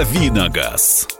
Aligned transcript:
Давиногаз. 0.00 1.19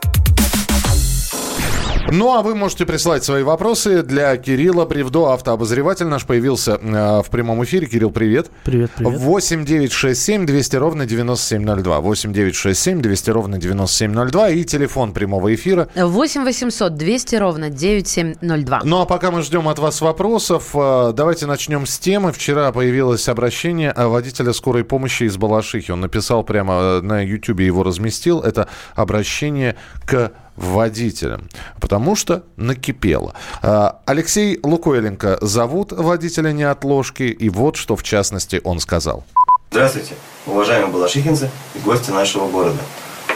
Ну, 2.13 2.35
а 2.35 2.41
вы 2.41 2.55
можете 2.55 2.85
прислать 2.85 3.23
свои 3.23 3.41
вопросы 3.41 4.03
для 4.03 4.35
Кирилла 4.35 4.83
Бревдо, 4.83 5.31
автообозреватель 5.31 6.07
наш 6.07 6.25
появился 6.25 6.73
э, 6.73 7.21
в 7.21 7.29
прямом 7.29 7.63
эфире. 7.63 7.87
Кирилл, 7.87 8.11
привет. 8.11 8.51
Привет, 8.65 8.91
привет. 8.97 9.17
8 9.17 9.63
9 9.63 9.91
6 9.93 10.21
7 10.21 10.45
200 10.45 10.75
ровно 10.75 11.05
9702. 11.05 12.01
8 12.01 12.33
9 12.33 12.53
6 12.53 12.77
7 12.77 13.01
200 13.01 13.29
ровно 13.29 13.57
9702 13.59 14.49
и 14.49 14.63
телефон 14.65 15.13
прямого 15.13 15.55
эфира. 15.55 15.87
8 15.95 16.43
800 16.43 16.95
200 16.95 17.35
ровно 17.37 17.69
9702. 17.69 18.81
Ну, 18.83 18.99
а 18.99 19.05
пока 19.05 19.31
мы 19.31 19.41
ждем 19.41 19.69
от 19.69 19.79
вас 19.79 20.01
вопросов, 20.01 20.71
э, 20.73 21.13
давайте 21.15 21.45
начнем 21.45 21.85
с 21.85 21.97
темы. 21.97 22.33
Вчера 22.33 22.73
появилось 22.73 23.29
обращение 23.29 23.93
водителя 23.95 24.51
скорой 24.51 24.83
помощи 24.83 25.23
из 25.23 25.37
Балашихи. 25.37 25.91
Он 25.91 26.01
написал 26.01 26.43
прямо 26.43 26.73
э, 26.73 27.01
на 27.01 27.21
YouTube, 27.21 27.61
его 27.61 27.83
разместил. 27.83 28.41
Это 28.41 28.67
обращение 28.95 29.77
к 30.05 30.33
водителям, 30.55 31.49
потому 31.79 32.15
что 32.15 32.43
накипело. 32.55 33.33
А, 33.61 33.99
Алексей 34.05 34.59
Лукойленко 34.63 35.37
зовут 35.41 35.91
водителя 35.91 36.51
неотложки, 36.51 37.23
и 37.23 37.49
вот 37.49 37.75
что 37.75 37.95
в 37.95 38.03
частности 38.03 38.61
он 38.63 38.79
сказал. 38.79 39.23
Здравствуйте, 39.71 40.15
уважаемые 40.45 40.91
балашихинцы 40.91 41.49
и 41.75 41.79
гости 41.79 42.11
нашего 42.11 42.49
города. 42.49 42.79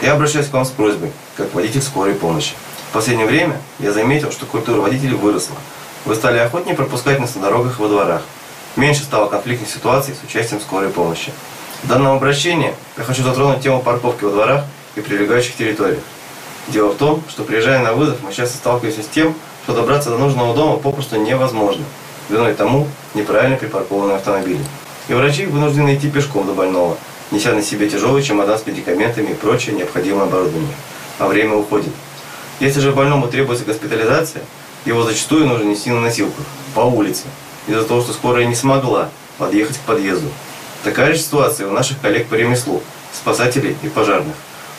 Я 0.02 0.12
обращаюсь 0.12 0.48
к 0.48 0.52
вам 0.52 0.64
с 0.64 0.70
просьбой, 0.70 1.10
как 1.36 1.54
водитель 1.54 1.80
скорой 1.80 2.14
помощи. 2.14 2.52
В 2.90 2.92
последнее 2.92 3.26
время 3.26 3.58
я 3.78 3.92
заметил, 3.92 4.30
что 4.30 4.44
культура 4.46 4.80
водителей 4.80 5.16
выросла. 5.16 5.56
Вы 6.04 6.14
стали 6.14 6.38
охотнее 6.38 6.76
пропускать 6.76 7.18
нас 7.18 7.34
на 7.34 7.42
дорогах 7.42 7.78
во 7.78 7.88
дворах. 7.88 8.22
Меньше 8.76 9.04
стало 9.04 9.28
конфликтных 9.28 9.70
ситуаций 9.70 10.14
с 10.14 10.22
участием 10.22 10.60
скорой 10.60 10.90
помощи. 10.90 11.32
В 11.82 11.88
данном 11.88 12.16
обращении 12.16 12.74
я 12.96 13.04
хочу 13.04 13.22
затронуть 13.22 13.62
тему 13.62 13.80
парковки 13.80 14.24
во 14.24 14.30
дворах 14.30 14.64
и 14.96 15.00
прилегающих 15.00 15.56
территориях. 15.56 16.02
Дело 16.68 16.90
в 16.90 16.96
том, 16.96 17.22
что 17.28 17.44
приезжая 17.44 17.80
на 17.80 17.92
вызов, 17.92 18.16
мы 18.22 18.32
часто 18.32 18.56
сталкиваемся 18.56 19.02
с 19.02 19.06
тем, 19.06 19.34
что 19.62 19.74
добраться 19.74 20.10
до 20.10 20.18
нужного 20.18 20.54
дома 20.54 20.78
попросту 20.78 21.16
невозможно. 21.16 21.84
Виной 22.28 22.54
тому 22.54 22.88
неправильно 23.14 23.56
припаркованные 23.56 24.16
автомобили. 24.16 24.60
И 25.08 25.14
врачи 25.14 25.46
вынуждены 25.46 25.94
идти 25.94 26.10
пешком 26.10 26.44
до 26.44 26.54
больного, 26.54 26.96
неся 27.30 27.52
на 27.52 27.62
себе 27.62 27.88
тяжелый 27.88 28.22
чемодан 28.22 28.58
с 28.58 28.66
медикаментами 28.66 29.30
и 29.30 29.34
прочее 29.34 29.76
необходимое 29.76 30.24
оборудование. 30.24 30.74
А 31.20 31.28
время 31.28 31.54
уходит. 31.54 31.92
Если 32.58 32.80
же 32.80 32.90
больному 32.90 33.28
требуется 33.28 33.64
госпитализация, 33.64 34.42
его 34.84 35.04
зачастую 35.04 35.46
нужно 35.46 35.64
нести 35.68 35.90
на 35.90 36.00
носилках, 36.00 36.44
по 36.74 36.80
улице, 36.80 37.24
из-за 37.68 37.84
того, 37.84 38.00
что 38.02 38.12
скорая 38.12 38.44
не 38.44 38.56
смогла 38.56 39.08
подъехать 39.38 39.76
к 39.76 39.80
подъезду. 39.82 40.30
Такая 40.82 41.14
же 41.14 41.20
ситуация 41.20 41.68
у 41.68 41.72
наших 41.72 42.00
коллег 42.00 42.26
по 42.26 42.34
ремеслу, 42.34 42.82
спасателей 43.12 43.76
и 43.82 43.88
пожарных. 43.88 44.34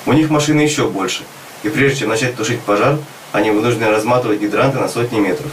У 0.06 0.12
них 0.12 0.30
машины 0.30 0.60
еще 0.60 0.90
больше– 0.90 1.24
и 1.64 1.70
прежде 1.70 2.00
чем 2.00 2.10
начать 2.10 2.36
тушить 2.36 2.62
пожар, 2.62 2.98
они 3.32 3.52
вынуждены 3.52 3.90
разматывать 3.90 4.40
гидранты 4.40 4.80
на 4.80 4.88
сотни 4.88 5.20
метров. 5.20 5.52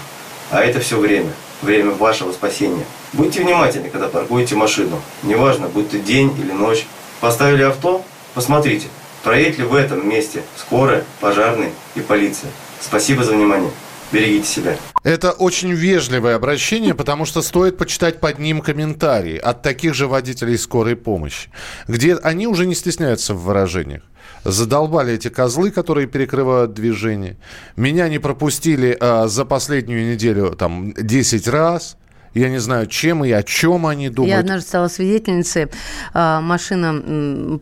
А 0.51 0.63
это 0.63 0.81
все 0.81 0.99
время. 0.99 1.33
Время 1.63 1.93
вашего 1.93 2.33
спасения. 2.33 2.85
Будьте 3.13 3.43
внимательны, 3.43 3.89
когда 3.89 4.09
паркуете 4.09 4.55
машину. 4.55 5.01
Неважно, 5.23 5.69
будь 5.69 5.91
то 5.91 5.99
день 5.99 6.35
или 6.39 6.53
ночь. 6.53 6.87
Поставили 7.21 7.63
авто? 7.63 8.05
Посмотрите, 8.35 8.89
проедет 9.23 9.59
ли 9.59 9.65
в 9.65 9.75
этом 9.75 10.07
месте 10.09 10.43
скорая, 10.57 11.05
пожарные 11.21 11.73
и 11.95 12.01
полиция. 12.01 12.51
Спасибо 12.81 13.25
за 13.25 13.33
внимание. 13.33 13.71
Берегите 14.13 14.47
себя. 14.47 14.77
Это 15.05 15.33
очень 15.33 15.71
вежливое 15.71 16.35
обращение, 16.35 16.95
потому 16.95 17.27
что 17.27 17.43
стоит 17.43 17.77
почитать 17.77 18.21
под 18.21 18.39
ним 18.39 18.63
комментарии 18.63 19.37
от 19.37 19.61
таких 19.61 19.93
же 19.93 20.07
водителей 20.07 20.57
скорой 20.57 20.97
помощи, 20.97 21.51
где 21.87 22.15
они 22.17 22.47
уже 22.47 22.65
не 22.65 22.75
стесняются 22.75 23.35
в 23.35 23.43
выражениях. 23.43 24.03
Задолбали 24.45 25.13
эти 25.13 25.29
козлы, 25.29 25.71
которые 25.71 26.07
перекрывают 26.07 26.73
движение. 26.73 27.37
Меня 27.77 28.09
не 28.09 28.19
пропустили 28.19 28.97
а, 28.99 29.29
за 29.29 29.45
последнюю 29.45 30.11
неделю 30.11 30.57
там 30.57 30.95
10 30.95 31.49
раз. 31.49 31.99
Я 32.33 32.49
не 32.49 32.59
знаю, 32.59 32.87
чем 32.87 33.25
и 33.25 33.31
о 33.31 33.43
чем 33.43 33.87
они 33.87 34.09
думают. 34.09 34.33
Я 34.33 34.41
однажды 34.41 34.67
стала 34.67 34.89
свидетельницей. 34.89 35.69
А, 36.15 36.41
машина 36.41 37.61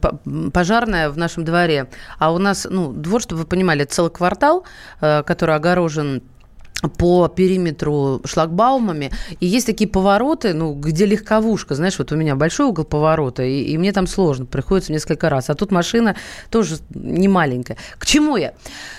пожарная 0.53 1.11
в 1.11 1.19
нашем 1.19 1.45
дворе. 1.45 1.89
А 2.19 2.33
у 2.33 2.39
нас, 2.39 2.67
ну, 2.71 2.93
двор, 2.93 3.21
чтобы 3.21 3.43
вы 3.43 3.47
понимали, 3.47 3.85
целый 3.85 4.11
квартал, 4.11 4.65
а, 5.01 5.23
который 5.25 5.57
огорожен 5.57 6.23
по 6.89 7.29
периметру 7.29 8.21
шлагбаумами. 8.25 9.11
И 9.41 9.47
есть 9.47 9.67
такие 9.67 9.89
повороты, 9.89 10.53
ну, 10.53 10.75
где 10.75 11.07
легковушка. 11.07 11.75
Знаешь, 11.75 11.99
вот 11.99 12.13
у 12.13 12.17
меня 12.17 12.35
большой 12.35 12.67
угол 12.67 12.85
поворота, 12.85 13.43
и, 13.43 13.63
и 13.63 13.79
мне 13.79 13.93
там 13.93 14.07
сложно, 14.07 14.47
приходится 14.47 14.93
несколько 14.93 15.29
раз. 15.29 15.51
А 15.51 15.55
тут 15.55 15.71
машина 15.71 16.17
тоже 16.51 16.77
не 16.95 17.29
маленькая. 17.29 17.77
К 17.99 18.07
чему 18.07 18.37
я? 18.37 18.55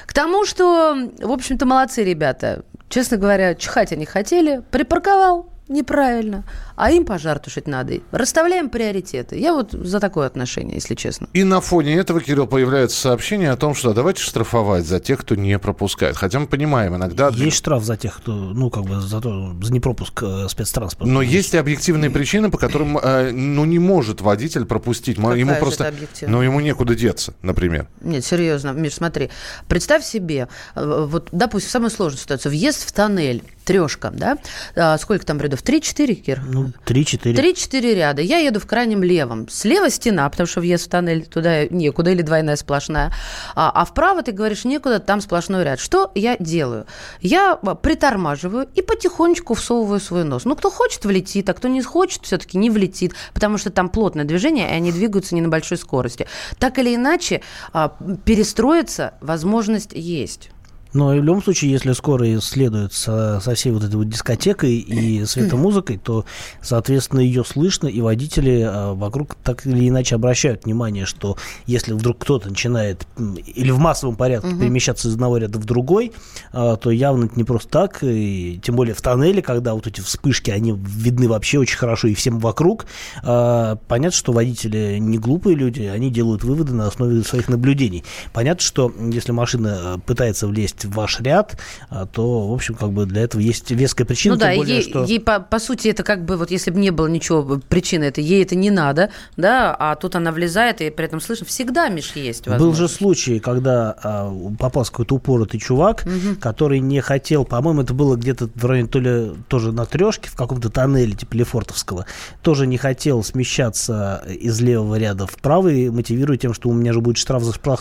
К 0.06 0.14
тому, 0.14 0.46
что, 0.46 0.96
в 1.20 1.32
общем-то, 1.32 1.66
молодцы 1.66 2.04
ребята. 2.04 2.64
Честно 2.90 3.18
говоря, 3.18 3.56
чихать 3.56 3.92
они 3.92 4.06
хотели. 4.06 4.62
Припарковал, 4.72 5.50
неправильно, 5.68 6.44
а 6.75 6.91
им 6.91 7.06
пожар 7.06 7.39
тушить 7.39 7.67
надо. 7.67 8.00
Расставляем 8.11 8.69
приоритеты. 8.69 9.38
Я 9.38 9.53
вот 9.53 9.72
за 9.72 10.00
такое 10.00 10.28
отношение, 10.28 10.75
если 10.75 10.95
честно. 10.95 11.28
И 11.34 11.44
на 11.44 11.61
фоне 11.61 11.95
этого, 11.95 12.22
Кирилл, 12.22 12.47
появляется 12.47 13.00
сообщение 13.00 13.51
о 13.51 13.57
том, 13.57 13.75
что 13.75 13.94
давайте 13.94 14.22
штрафовать 14.22 14.85
за 14.85 15.00
тех, 15.00 15.19
кто 15.19 15.35
не 15.35 15.57
пропускает. 15.59 16.17
Хотя 16.17 16.39
мы 16.39 16.47
понимаем, 16.47 16.95
иногда... 16.95 17.29
Есть 17.29 17.57
штраф 17.57 17.84
за 17.84 17.97
тех, 17.97 18.17
кто, 18.17 18.34
ну, 18.34 18.69
как 18.69 18.84
бы, 18.84 19.01
за, 19.01 19.22
то, 19.22 19.56
за 19.61 19.73
непропуск 19.73 20.23
э, 20.23 20.47
спецтранспорта. 20.50 21.11
Но 21.11 21.22
есть 21.22 21.53
и 21.53 21.57
объективные 21.57 22.09
причины, 22.09 22.50
по 22.50 22.57
которым, 22.57 22.97
э, 22.97 23.31
ну, 23.31 23.66
не 23.66 23.79
может 23.79 24.22
водитель 24.22 24.66
пропустить. 24.66 25.17
Какая 25.17 25.38
ему 25.38 25.55
просто... 25.55 25.94
Ну, 26.22 26.41
ему 26.41 26.59
некуда 26.59 26.95
деться, 26.95 27.34
например. 27.41 27.88
Нет, 28.01 28.25
серьезно, 28.25 28.72
Миш, 28.72 28.95
смотри. 28.95 29.29
Представь 29.67 30.03
себе, 30.03 30.47
э, 30.75 31.05
вот, 31.09 31.29
допустим, 31.31 31.69
самую 31.69 31.90
сложную 31.91 32.19
ситуацию. 32.19 32.51
Въезд 32.51 32.88
в 32.88 32.91
тоннель, 32.91 33.44
трешка, 33.63 34.11
да? 34.11 34.38
А, 34.75 34.97
сколько 34.97 35.25
там 35.25 35.40
рядов? 35.40 35.61
Три-четыре, 35.61 36.16
Кир? 36.16 36.41
Ну, 36.45 36.62
три-четыре. 36.85 37.35
Три-четыре 37.35 37.96
ряда. 37.96 38.22
Я 38.22 38.38
еду 38.38 38.59
в 38.59 38.66
крайнем 38.66 39.03
левом. 39.03 39.50
Слева 39.50 39.90
стена, 39.90 40.29
потому 40.29 40.47
что 40.47 40.59
въезд 40.62 40.88
в 40.88 40.90
тоннель 40.90 41.25
туда 41.25 41.66
некуда, 41.68 42.12
или 42.12 42.22
двойная 42.22 42.56
сплошная. 42.56 43.12
А, 43.56 43.72
а 43.74 43.85
вправо 43.85 44.24
ты 44.24 44.31
говоришь 44.31 44.66
некуда, 44.66 45.00
там 45.00 45.22
сплошной 45.22 45.63
ряд. 45.63 45.79
Что 45.79 46.12
я 46.16 46.38
делаю? 46.38 46.85
Я 47.22 47.53
а, 47.62 47.75
притормаживаю 47.75 48.68
и 48.75 48.81
потихонечку 48.81 49.53
всовываю 49.53 50.00
свой 50.00 50.23
нос. 50.23 50.46
Ну, 50.46 50.56
кто 50.56 50.69
хочет, 50.69 51.06
влетит, 51.06 51.50
а 51.50 51.53
кто 51.53 51.68
не 51.68 51.81
хочет, 51.81 52.25
все-таки 52.25 52.57
не 52.57 52.69
влетит, 52.69 53.13
потому 53.34 53.57
что 53.57 53.69
там 53.69 53.90
плотное 53.90 54.25
движение, 54.25 54.69
и 54.69 54.73
они 54.73 54.91
двигаются 54.91 55.35
не 55.35 55.41
на 55.41 55.50
большой 55.50 55.78
скорости. 55.78 56.28
Так 56.59 56.79
или 56.79 56.96
иначе, 56.96 57.41
а, 57.73 57.96
перестроиться 58.25 59.13
возможность 59.22 59.91
есть. 59.94 60.50
Но 60.94 61.08
в 61.08 61.16
любом 61.16 61.44
случае, 61.44 61.72
если 61.72 61.92
скоро 61.94 62.40
следует 62.40 62.94
со, 62.94 63.40
со 63.40 63.56
всей 63.56 63.72
вот 63.72 63.84
этой 63.84 63.96
вот 63.96 64.09
дискотекой 64.09 64.76
и 64.76 65.26
светомузыкой, 65.26 65.98
то, 65.98 66.26
соответственно, 66.62 67.20
ее 67.20 67.44
слышно, 67.44 67.88
и 67.88 68.02
водители 68.02 68.62
а, 68.62 68.94
вокруг 68.94 69.36
так 69.36 69.66
или 69.66 69.90
иначе 69.90 70.16
обращают 70.16 70.66
внимание, 70.66 71.06
что 71.06 71.38
если 71.66 71.94
вдруг 71.94 72.20
кто-то 72.20 72.50
начинает 72.50 73.08
или 73.18 73.72
в 73.72 73.80
массовом 73.80 74.16
порядке 74.16 74.50
угу. 74.50 74.59
перемещаться 74.59 75.08
из 75.08 75.16
одного 75.16 75.38
ряда 75.38 75.59
в 75.59 75.66
другой, 75.66 76.12
а, 76.52 76.76
то 76.76 76.92
явно 76.92 77.26
это 77.26 77.36
не 77.36 77.44
просто 77.44 77.70
так, 77.70 78.00
и 78.03 78.59
тем 78.64 78.76
более 78.76 78.94
в 78.94 79.02
тоннеле, 79.02 79.42
когда 79.42 79.74
вот 79.74 79.88
эти 79.88 80.02
вспышки, 80.02 80.52
они 80.52 80.74
видны 80.74 81.28
вообще 81.28 81.59
очень 81.59 81.78
хорошо 81.78 82.08
и 82.08 82.14
всем 82.14 82.40
вокруг, 82.40 82.86
а, 83.24 83.78
понятно, 83.88 84.18
что 84.18 84.32
водители 84.32 84.98
не 85.00 85.18
глупые 85.18 85.56
люди, 85.56 85.84
они 85.84 86.12
делают 86.12 86.44
выводы 86.44 86.74
на 86.74 86.88
основе 86.88 87.24
своих 87.24 87.50
наблюдений. 87.50 88.03
Понятно, 88.32 88.62
что 88.62 88.92
если 89.12 89.32
машина 89.32 90.00
пытается 90.06 90.48
влезть 90.48 90.83
в 90.86 90.92
ваш 90.92 91.20
ряд, 91.22 91.58
а, 91.90 92.06
то, 92.06 92.48
в 92.50 92.54
общем, 92.54 92.76
как 92.76 92.92
бы 92.92 93.06
для 93.06 93.24
этого 93.24 93.42
есть 93.42 93.72
веская 93.72 94.06
причина. 94.06 94.36
Ну 94.36 94.40
да, 94.40 94.56
более, 94.56 94.78
ей, 94.78 94.84
что... 94.84 95.04
ей 95.04 95.20
по, 95.20 95.40
по 95.40 95.60
сути 95.60 95.90
это 95.90 96.04
как 96.04 96.26
бы, 96.26 96.38
вот 96.38 96.52
если 96.52 96.72
бы 96.72 96.80
не 96.80 96.92
было 96.92 97.08
ничего 97.08 97.60
причины, 97.70 98.06
это 98.06 98.22
ей 98.22 98.44
это 98.44 98.56
не 98.56 98.72
надо, 98.72 99.10
да, 99.38 99.76
а 99.78 99.96
тут 99.96 100.16
она 100.16 100.32
влезает, 100.32 100.82
и 100.82 100.90
при 100.90 101.06
этом 101.06 101.22
слышно, 101.22 101.46
всегда, 101.46 101.90
Миш, 101.90 102.12
есть 102.16 102.47
Был 102.47 102.74
же 102.74 102.88
случай, 102.88 103.40
когда 103.40 103.96
а, 104.03 104.34
попался 104.59 104.91
какой-то 104.91 105.16
упоротый 105.16 105.59
чувак, 105.59 106.03
угу. 106.06 106.35
который 106.40 106.80
не 106.80 107.02
хотел, 107.02 107.46
по-моему, 107.46 107.82
это 107.82 107.94
было 107.94 108.16
где-то 108.16 108.50
в 108.53 108.66
районе 108.66 108.88
то 108.88 109.00
ли 109.00 109.32
тоже 109.47 109.72
на 109.72 109.86
трешке, 109.86 110.29
в 110.29 110.36
каком-то 110.36 110.70
тоннеле 110.70 111.14
типа 111.14 111.36
Лефортовского, 111.36 112.06
тоже 112.41 112.68
не 112.68 112.78
хотел 112.78 113.24
смещаться 113.24 114.24
из 114.28 114.59
левого 114.62 114.96
ряда 114.96 115.28
в 115.28 115.36
правый, 115.38 115.90
мотивируя 115.90 116.38
тем, 116.38 116.53
что 116.53 116.70
у 116.70 116.74
меня 116.74 116.94
же 116.94 117.02
будет 117.02 117.18
штраф 117.18 117.44
за, 117.44 117.53
сплош... 117.53 117.79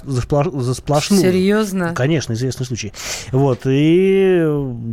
за 0.53 0.75
сплошную. 0.75 1.23
Серьезно? 1.23 1.95
Конечно, 1.95 2.33
известный 2.33 2.67
случай. 2.67 2.92
Вот, 3.31 3.61
и 3.67 4.45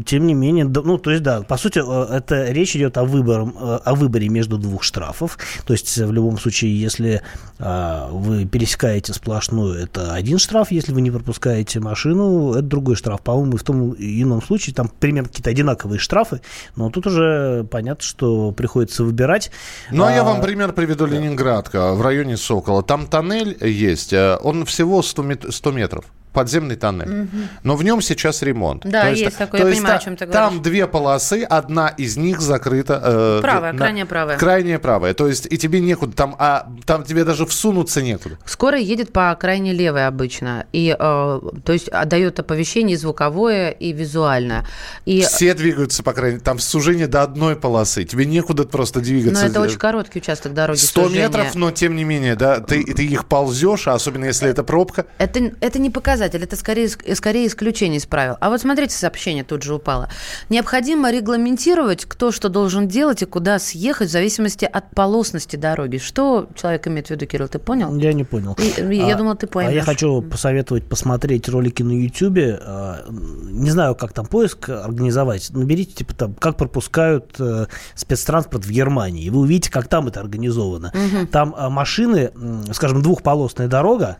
тем 0.06 0.28
не 0.28 0.34
менее, 0.34 0.66
ну, 0.66 0.98
то 0.98 1.12
есть, 1.12 1.24
да, 1.24 1.42
по 1.42 1.58
сути, 1.58 1.80
э, 1.80 2.16
это 2.18 2.52
речь 2.52 2.76
идет 2.76 2.98
о, 2.98 3.04
выборе, 3.04 3.52
э, 3.60 3.80
о 3.84 3.96
выборе 3.96 4.30
между 4.30 4.58
двух 4.58 4.84
штрафов. 4.84 5.38
То 5.66 5.74
есть, 5.74 5.98
в 5.98 6.12
любом 6.12 6.38
случае, 6.38 6.80
если 6.80 7.22
а, 7.62 8.08
вы 8.10 8.46
пересекаете 8.46 9.14
сплошную, 9.14 9.84
это 9.84 10.14
один 10.14 10.40
штраф, 10.40 10.72
если 10.72 10.94
вы 10.94 11.02
не 11.02 11.12
пропускаете 11.12 11.82
машину, 11.82 12.54
это 12.54 12.62
другой 12.62 12.96
штраф. 12.96 13.22
По-моему, 13.22 13.58
в 13.58 13.64
том 13.64 13.96
ином 13.98 14.42
случае 14.42 14.74
там 14.74 14.88
примерно 14.88 15.28
какие-то 15.28 15.50
одинаковые 15.50 16.00
штрафы, 16.00 16.42
но 16.78 16.90
тут 16.90 17.08
уже 17.08 17.66
понятно, 17.70 18.04
что 18.04 18.52
приходится 18.54 19.04
выбирать. 19.04 19.52
Ну, 19.92 20.06
а 20.06 20.12
я 20.12 20.24
вам 20.24 20.42
пример 20.42 20.72
приведу 20.72 21.06
Ленинградка 21.06 21.94
в 21.94 22.02
районе 22.02 22.38
Сокола. 22.38 22.82
Там 22.82 23.08
тоннель 23.08 23.58
есть, 23.60 24.14
э, 24.14 24.38
он 24.42 24.66
всего 24.66 25.02
100 25.02 25.72
метров 25.72 26.06
подземный 26.34 26.76
тоннель. 26.76 27.24
Угу. 27.24 27.38
Но 27.64 27.76
в 27.76 27.84
нем 27.84 28.02
сейчас 28.02 28.42
ремонт. 28.42 28.84
Да, 28.86 29.02
то 29.02 29.10
есть, 29.10 29.22
есть 29.24 29.38
такой, 29.38 29.60
я 29.60 29.68
есть 29.68 29.80
понимаю, 29.80 29.96
та, 29.96 30.02
о 30.02 30.06
чем 30.06 30.16
ты 30.16 30.26
говоришь. 30.26 30.50
Там 30.50 30.62
две 30.62 30.88
полосы, 30.88 31.44
одна 31.44 31.88
из 31.90 32.18
них 32.18 32.40
закрыта... 32.40 33.02
Э, 33.04 33.40
правая, 33.42 33.74
на, 33.74 33.78
крайняя 33.78 34.06
правая. 34.06 34.38
Крайняя 34.38 34.80
правая. 34.80 35.14
То 35.14 35.28
есть 35.28 35.48
и 35.50 35.58
тебе 35.58 35.80
некуда, 35.80 36.16
там, 36.16 36.36
а, 36.38 36.68
там 36.86 37.04
тебе 37.04 37.24
даже 37.24 37.46
всунуться 37.46 38.02
некуда. 38.02 38.38
Скорая 38.46 38.82
едет 38.82 39.12
по 39.12 39.36
крайне 39.36 39.74
левой 39.74 40.06
обычно. 40.06 40.66
И, 40.72 40.96
э, 40.98 41.40
то 41.64 41.74
есть 41.74 41.90
дает 42.06 42.40
оповещение 42.40 42.98
звуковое 42.98 43.72
и 43.72 43.92
визуальное. 43.92 44.66
И... 45.06 45.22
Все 45.22 45.54
двигаются 45.54 46.04
по 46.04 46.14
крайней... 46.14 46.40
Там 46.40 46.60
сужение 46.60 47.08
до 47.08 47.24
одной 47.24 47.56
полосы. 47.56 48.04
Тебе 48.04 48.26
некуда 48.26 48.66
просто 48.66 49.02
двигаться. 49.02 49.44
Но 49.44 49.50
это 49.50 49.62
очень 49.62 49.80
короткий 49.80 50.20
участок 50.20 50.54
дороги. 50.54 50.78
100 50.78 51.04
сужения. 51.04 51.28
метров, 51.28 51.56
но 51.56 51.72
тем 51.72 51.96
не 51.96 52.04
менее, 52.04 52.36
да, 52.36 52.60
ты, 52.60 52.84
ты 52.84 53.06
их 53.06 53.26
ползешь, 53.26 53.88
а 53.88 53.94
особенно 53.94 54.26
если 54.26 54.48
это 54.50 54.64
пробка. 54.64 55.08
Это, 55.18 55.52
это 55.60 55.80
не 55.80 55.90
показатель 55.90 56.19
показатель, 56.20 56.44
это 56.44 56.56
скорее, 56.58 56.90
скорее 56.90 57.48
исключение 57.48 57.98
из 57.98 58.06
правил. 58.06 58.36
А 58.42 58.50
вот 58.50 58.60
смотрите, 58.60 58.94
сообщение 58.94 59.46
тут 59.46 59.64
же 59.64 59.76
упало. 59.76 60.10
Необходимо 60.50 61.12
регламентировать, 61.12 62.04
кто 62.06 62.32
что 62.32 62.50
должен 62.50 62.90
делать 62.90 63.22
и 63.22 63.26
куда 63.26 63.58
съехать 63.58 64.10
в 64.10 64.12
зависимости 64.12 64.66
от 64.66 64.92
полосности 64.92 65.56
дороги. 65.56 65.98
Что 65.98 66.50
человек 66.56 66.88
имеет 66.88 67.08
в 67.08 67.12
виду, 67.12 67.26
Кирилл, 67.26 67.48
ты 67.48 67.58
понял? 67.58 67.96
Я 67.96 68.12
не 68.12 68.26
понял. 68.26 68.58
И, 68.58 68.96
я 68.96 69.16
а, 69.16 69.18
думал, 69.18 69.36
ты 69.36 69.48
понял. 69.48 69.70
А 69.70 69.72
я 69.72 69.82
хочу 69.82 70.22
посоветовать 70.22 70.84
посмотреть 70.84 71.48
ролики 71.48 71.84
на 71.84 71.94
YouTube. 71.94 72.60
А, 72.62 73.06
не 73.10 73.72
знаю, 73.72 73.96
как 73.96 74.12
там 74.12 74.26
поиск 74.26 74.68
организовать. 74.68 75.50
Наберите, 75.52 75.94
типа, 75.94 76.14
там, 76.14 76.34
как 76.34 76.58
пропускают 76.58 77.36
э, 77.40 77.68
спецтранспорт 77.96 78.66
в 78.66 78.72
Германии. 78.72 79.24
И 79.24 79.30
вы 79.30 79.40
увидите, 79.40 79.72
как 79.72 79.88
там 79.88 80.08
это 80.08 80.20
организовано. 80.20 80.92
Угу. 80.94 81.28
Там 81.28 81.56
а, 81.58 81.70
машины, 81.70 82.32
скажем, 82.74 83.02
двухполосная 83.02 83.70
дорога, 83.70 84.18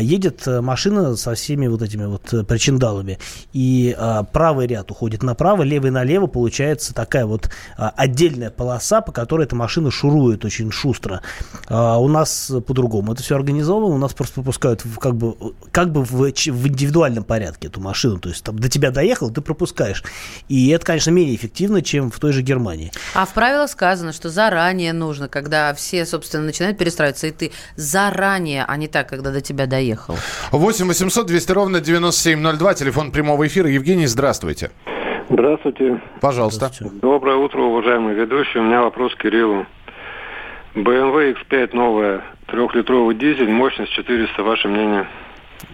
едет 0.00 0.48
э, 0.48 0.60
машина 0.60 1.14
с 1.16 1.27
со 1.28 1.34
всеми 1.34 1.66
вот 1.66 1.82
этими 1.82 2.06
вот 2.06 2.32
э, 2.32 2.44
причиндалами. 2.44 3.18
И 3.52 3.94
а, 3.98 4.22
правый 4.22 4.66
ряд 4.66 4.90
уходит 4.90 5.22
направо, 5.22 5.62
левый 5.62 5.90
налево, 5.90 6.26
получается 6.26 6.94
такая 6.94 7.26
вот 7.26 7.50
а, 7.76 7.92
отдельная 7.96 8.50
полоса, 8.50 9.00
по 9.00 9.12
которой 9.12 9.44
эта 9.44 9.56
машина 9.56 9.90
шурует 9.90 10.44
очень 10.44 10.70
шустро. 10.70 11.22
А, 11.66 11.98
у 11.98 12.08
нас 12.08 12.50
по-другому 12.66 13.12
это 13.12 13.22
все 13.22 13.36
организовано, 13.36 13.94
у 13.94 13.98
нас 13.98 14.12
просто 14.14 14.34
пропускают 14.34 14.84
в, 14.84 14.98
как 14.98 15.16
бы, 15.16 15.34
как 15.70 15.92
бы 15.92 16.04
в, 16.04 16.12
в 16.12 16.68
индивидуальном 16.68 17.24
порядке 17.24 17.68
эту 17.68 17.80
машину, 17.80 18.18
то 18.18 18.28
есть 18.28 18.42
там 18.44 18.58
до 18.58 18.68
тебя 18.68 18.90
доехал, 18.90 19.30
ты 19.30 19.40
пропускаешь. 19.40 20.04
И 20.48 20.68
это, 20.68 20.84
конечно, 20.84 21.10
менее 21.10 21.34
эффективно, 21.34 21.82
чем 21.82 22.10
в 22.10 22.18
той 22.18 22.32
же 22.32 22.42
Германии. 22.42 22.92
А 23.14 23.26
в 23.26 23.32
правилах 23.34 23.70
сказано, 23.70 24.12
что 24.12 24.30
заранее 24.30 24.92
нужно, 24.92 25.28
когда 25.28 25.74
все, 25.74 26.06
собственно, 26.06 26.44
начинают 26.44 26.78
перестраиваться, 26.78 27.26
и 27.26 27.32
ты 27.32 27.52
заранее, 27.76 28.64
а 28.66 28.76
не 28.76 28.88
так, 28.88 29.08
когда 29.08 29.30
до 29.30 29.40
тебя 29.40 29.66
доехал. 29.66 30.16
8 30.52 30.86
800 30.86 31.17
800 31.18 31.26
200 31.26 31.52
ровно 31.52 31.80
9702, 31.80 32.74
телефон 32.74 33.10
прямого 33.10 33.44
эфира. 33.44 33.68
Евгений, 33.68 34.06
здравствуйте. 34.06 34.70
Здравствуйте. 35.28 36.00
Пожалуйста. 36.20 36.70
Доброе 37.02 37.36
утро, 37.36 37.60
уважаемый 37.60 38.14
ведущий. 38.14 38.60
У 38.60 38.62
меня 38.62 38.82
вопрос 38.82 39.12
к 39.16 39.22
Кириллу. 39.22 39.66
BMW 40.76 41.34
X5 41.34 41.70
новая, 41.72 42.22
трехлитровый 42.46 43.16
дизель, 43.16 43.50
мощность 43.50 43.90
400, 43.94 44.42
ваше 44.44 44.68
мнение? 44.68 45.08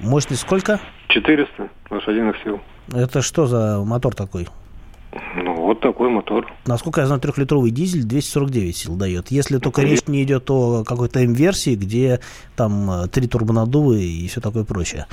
Мощность 0.00 0.40
сколько? 0.40 0.80
400 1.08 1.68
лошадиных 1.90 2.36
сил. 2.42 2.60
Это 2.94 3.20
что 3.20 3.46
за 3.46 3.84
мотор 3.84 4.14
такой? 4.14 4.48
Ну, 5.36 5.54
вот 5.54 5.80
такой 5.80 6.08
мотор. 6.10 6.46
Насколько 6.66 7.00
я 7.00 7.06
знаю, 7.06 7.20
трехлитровый 7.20 7.70
дизель 7.70 8.04
249 8.04 8.76
сил 8.76 8.96
дает. 8.96 9.30
Если 9.30 9.58
только 9.58 9.82
речь 9.82 10.06
не 10.06 10.22
идет 10.24 10.50
о 10.50 10.84
какой-то 10.84 11.20
М-версии, 11.20 11.76
где 11.76 12.20
там 12.56 12.90
э, 12.90 13.08
три 13.08 13.28
турбонаддува 13.28 13.94
и 13.94 14.26
все 14.26 14.40
такое 14.40 14.64
прочее. 14.64 15.06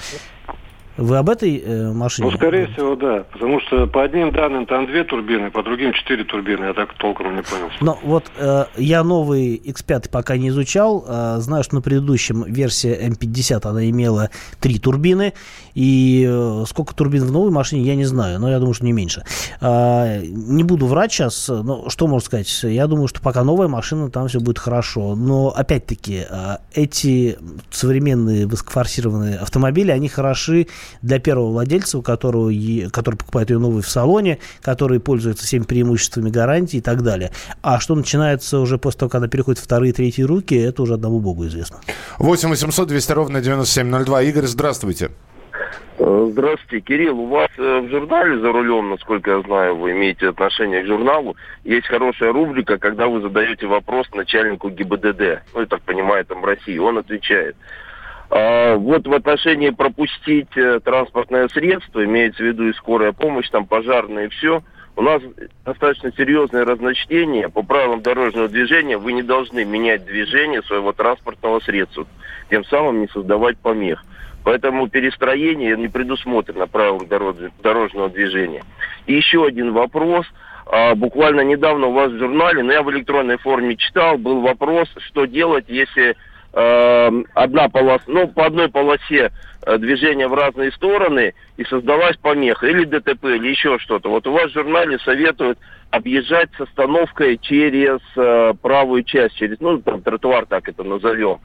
Вы 0.98 1.18
об 1.18 1.30
этой 1.30 1.58
э, 1.58 1.92
машине? 1.92 2.30
Ну, 2.30 2.38
скорее 2.38 2.68
всего, 2.68 2.96
да. 2.96 3.24
Потому 3.32 3.62
что 3.62 3.88
по 3.88 4.04
одним 4.04 4.32
данным 4.32 4.66
там 4.66 4.88
две 4.88 5.04
турбины, 5.04 5.50
по 5.50 5.64
другим 5.64 5.94
четыре 5.94 6.24
турбины. 6.24 6.66
Я 6.66 6.74
так 6.74 6.94
толком 6.96 7.36
не 7.36 7.42
понял. 7.42 7.70
Но 7.80 7.98
вот 8.04 8.26
э, 8.38 8.66
я 8.78 9.04
новый 9.04 9.56
X5 9.56 10.10
пока 10.10 10.38
не 10.38 10.50
изучал. 10.50 11.06
Э, 11.08 11.38
знаю, 11.40 11.64
что 11.64 11.76
на 11.76 11.82
предыдущем 11.82 12.44
версии 12.44 12.92
M50 13.10 13.68
она 13.68 13.90
имела 13.90 14.30
три 14.60 14.80
турбины. 14.80 15.34
И 15.74 16.28
э, 16.30 16.64
сколько 16.68 16.94
турбин 16.94 17.24
в 17.24 17.32
новой 17.32 17.52
машине, 17.52 17.84
я 17.84 17.96
не 17.96 18.06
знаю. 18.06 18.40
Но 18.40 18.50
я 18.50 18.60
думаю, 18.60 18.74
что 18.74 18.86
не 18.86 18.92
меньше. 18.92 19.24
Э, 19.62 20.22
не 20.22 20.64
буду 20.64 20.88
врать 20.88 21.14
сейчас. 21.14 21.48
Но 21.48 21.90
что 21.90 22.08
можно 22.08 22.26
сказать? 22.26 22.64
Я 22.64 22.88
думаю, 22.88 23.08
что 23.08 23.22
пока 23.22 23.44
новая 23.44 23.70
машина, 23.70 24.12
там 24.12 24.28
все 24.28 24.42
будет 24.42 24.60
хорошо. 24.60 25.16
Но, 25.16 25.50
опять-таки, 25.50 26.26
э, 26.30 26.58
эти 26.74 27.38
современные 27.70 28.46
высокофорсированные 28.46 29.38
автомобили, 29.38 29.92
они 29.92 30.10
хороши 30.10 30.68
для 31.02 31.20
первого 31.20 31.52
владельца, 31.52 31.98
у 31.98 32.02
которого, 32.02 32.52
который 32.92 33.16
покупает 33.16 33.50
ее 33.50 33.60
новый 33.60 33.82
в 33.82 33.90
салоне, 33.90 34.40
который 34.62 35.00
пользуется 35.00 35.46
всеми 35.46 35.64
преимуществами 35.64 36.30
гарантии 36.30 36.78
и 36.78 36.82
так 36.82 37.04
далее. 37.04 37.32
А 37.62 37.80
что 37.80 37.96
начинается 37.96 38.60
уже 38.60 38.78
после 38.78 39.00
того, 39.00 39.10
когда 39.10 39.28
переходит 39.28 39.60
в 39.60 39.64
вторые, 39.64 39.94
третьи 39.94 40.24
руки, 40.24 40.56
это 40.56 40.82
уже 40.84 40.94
одному 40.94 41.20
богу 41.20 41.46
известно. 41.48 41.80
8 42.20 42.50
800 42.50 42.88
200 42.88 43.12
ровно 43.12 43.42
9702. 43.42 44.22
Игорь, 44.24 44.46
здравствуйте. 44.46 45.12
Э, 46.04 46.30
здравствуйте, 46.32 46.80
Кирилл. 46.80 47.20
У 47.20 47.28
вас 47.28 47.50
э, 47.58 47.80
в 47.82 47.90
журнале 47.90 48.40
«За 48.40 48.52
рулем», 48.52 48.90
насколько 48.90 49.32
я 49.32 49.42
знаю, 49.42 49.76
вы 49.76 49.92
имеете 49.92 50.30
отношение 50.30 50.84
к 50.84 50.88
журналу, 50.88 51.36
есть 51.64 51.88
хорошая 51.88 52.34
рубрика, 52.34 52.78
когда 52.78 53.08
вы 53.08 53.22
задаете 53.22 53.68
вопрос 53.68 54.08
начальнику 54.14 54.70
ГИБДД, 54.70 55.44
ну, 55.54 55.60
я 55.60 55.66
так 55.68 55.82
понимаю, 55.82 56.26
там 56.26 56.42
в 56.42 56.46
России, 56.46 56.78
он 56.78 56.98
отвечает. 56.98 57.56
А, 58.34 58.78
вот 58.78 59.06
в 59.06 59.14
отношении 59.14 59.72
пропустить 59.72 60.56
э, 60.56 60.80
транспортное 60.80 61.50
средство, 61.50 62.04
имеется 62.06 62.42
в 62.42 62.46
виду 62.46 62.70
и 62.70 62.74
скорая 62.74 63.12
помощь, 63.12 63.50
там 63.50 63.66
пожарные 63.66 64.30
все, 64.30 64.64
у 64.96 65.02
нас 65.02 65.22
достаточно 65.66 66.14
серьезное 66.14 66.64
разночтение. 66.64 67.50
По 67.50 67.62
правилам 67.62 68.02
дорожного 68.02 68.48
движения 68.48 68.98
вы 68.98 69.12
не 69.12 69.22
должны 69.22 69.66
менять 69.66 70.06
движение 70.06 70.64
своего 70.64 70.94
транспортного 70.94 71.60
средства, 71.60 72.08
тем 72.50 72.64
самым 72.66 73.02
не 73.02 73.08
создавать 73.08 73.58
помех. 73.58 74.02
Поэтому 74.46 74.88
перестроение 74.88 75.76
не 75.76 75.90
предусмотрено 75.90 76.68
правилам 76.68 77.08
дорожного 77.62 78.10
движения. 78.10 78.64
И 79.08 79.14
еще 79.14 79.46
один 79.46 79.74
вопрос. 79.74 80.26
А, 80.68 80.96
буквально 80.96 81.42
недавно 81.42 81.88
у 81.88 81.92
вас 81.92 82.12
в 82.12 82.18
журнале, 82.18 82.64
но 82.64 82.72
я 82.72 82.82
в 82.82 82.90
электронной 82.92 83.38
форме 83.38 83.76
читал, 83.76 84.18
был 84.18 84.40
вопрос, 84.40 84.88
что 85.08 85.26
делать, 85.26 85.66
если 85.68 86.16
одна 86.54 87.70
полоса, 87.70 88.04
ну, 88.08 88.28
по 88.28 88.46
одной 88.46 88.70
полосе 88.70 89.32
э, 89.66 89.78
движения 89.78 90.28
в 90.28 90.34
разные 90.34 90.72
стороны 90.74 91.34
и 91.58 91.64
создалась 91.64 92.18
помеха, 92.18 92.68
или 92.68 92.84
ДТП, 92.84 93.26
или 93.26 93.50
еще 93.50 93.80
что-то. 93.80 94.10
Вот 94.10 94.28
у 94.28 94.34
вас 94.34 94.52
в 94.52 94.54
журнале 94.54 95.00
советуют 95.00 95.58
объезжать 95.92 96.50
с 96.58 96.62
остановкой 96.62 97.38
через 97.38 98.00
э, 98.16 98.54
правую 98.62 99.04
часть, 99.04 99.36
через, 99.36 99.60
ну, 99.60 99.80
там, 99.80 100.02
тротуар, 100.02 100.46
так 100.46 100.68
это 100.68 100.84
назовем, 100.84 101.40